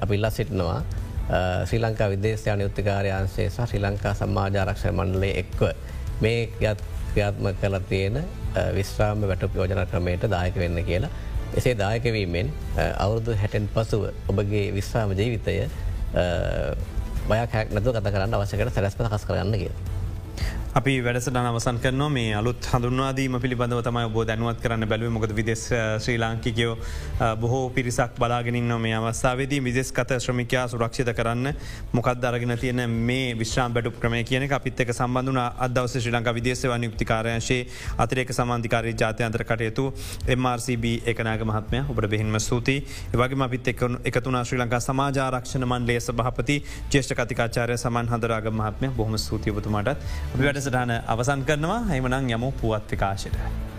[0.00, 0.82] අපිල්ලා සිටිනවා
[1.66, 5.62] ශ්‍රී ලංකා විදේශය නියුත්තිකාරයන්සේ සහ ශ්‍රී ලංකා සම්මාජාරක්ෂ මණ්ඩලේ එක්ව
[6.20, 8.22] මේ ක්‍රියාත්ම කල තියෙන
[8.74, 11.10] විශ්‍රාම වැට යෝජන ක්‍රමයට දායක වෙන්න කියලා
[11.52, 12.52] එසේ දායකවීමෙන්
[12.96, 15.56] අවුරුදු හැටෙන් පසුව ඔබගේ විශ්වාම ජීවිතය
[17.28, 19.72] බයක් හැක් නැතු කත කරන්න අවසකට සැරස්ප කස් කරන්න කිය.
[20.72, 25.10] අපි වැඩසට අවසන් කරන මේ අලුත් හඳුන්වාදීම පිළිබඳව තමයි ඔබ දැනුවත් කරන්න බැලුව.
[25.12, 25.64] මොකද විදෙස්
[26.00, 26.76] ශ්‍රී ලාංකිකයෝ
[27.36, 29.60] බොහෝ පිරිසක් බලාගෙනින් මේ අවස්ථාවේදී.
[29.60, 31.52] විදෙස් කත ශ්‍රමිකයා සුරක්ෂිත කරන්න
[31.92, 37.68] මොකද අරගෙන තියෙන මේ විශ්‍රම් බැඩු ක්‍රමය කියන අපිත්තක සම්බඳධන අදවස ශ්‍රී ලංකා විදේශව නියුක්තිකාරයශයේ
[37.98, 39.86] අතිරේක සමාන්ධිකාරී ජාතයන්ත්‍ර කටයුතු
[40.38, 42.86] MRCB එකනාග මහත්මය ඔබට බෙහින්ම ස්තුතියි.
[43.12, 43.68] ඒවගේ අපිත්
[44.06, 46.58] එකතුනා ශ්‍රී ලංකා සමාජාරක්ෂණ මන්ලේ සභහපති
[46.88, 48.94] ජේෂ්ඨ කතිකාචාරය සමන් හදරාග මහත්මය.
[48.96, 49.94] බොහම ස්තුතියබතුමාට
[50.32, 53.71] අපි වැඩ වැඩසටාන අවසන් කරනවා එමනං යමු පුවත් විකාශයට.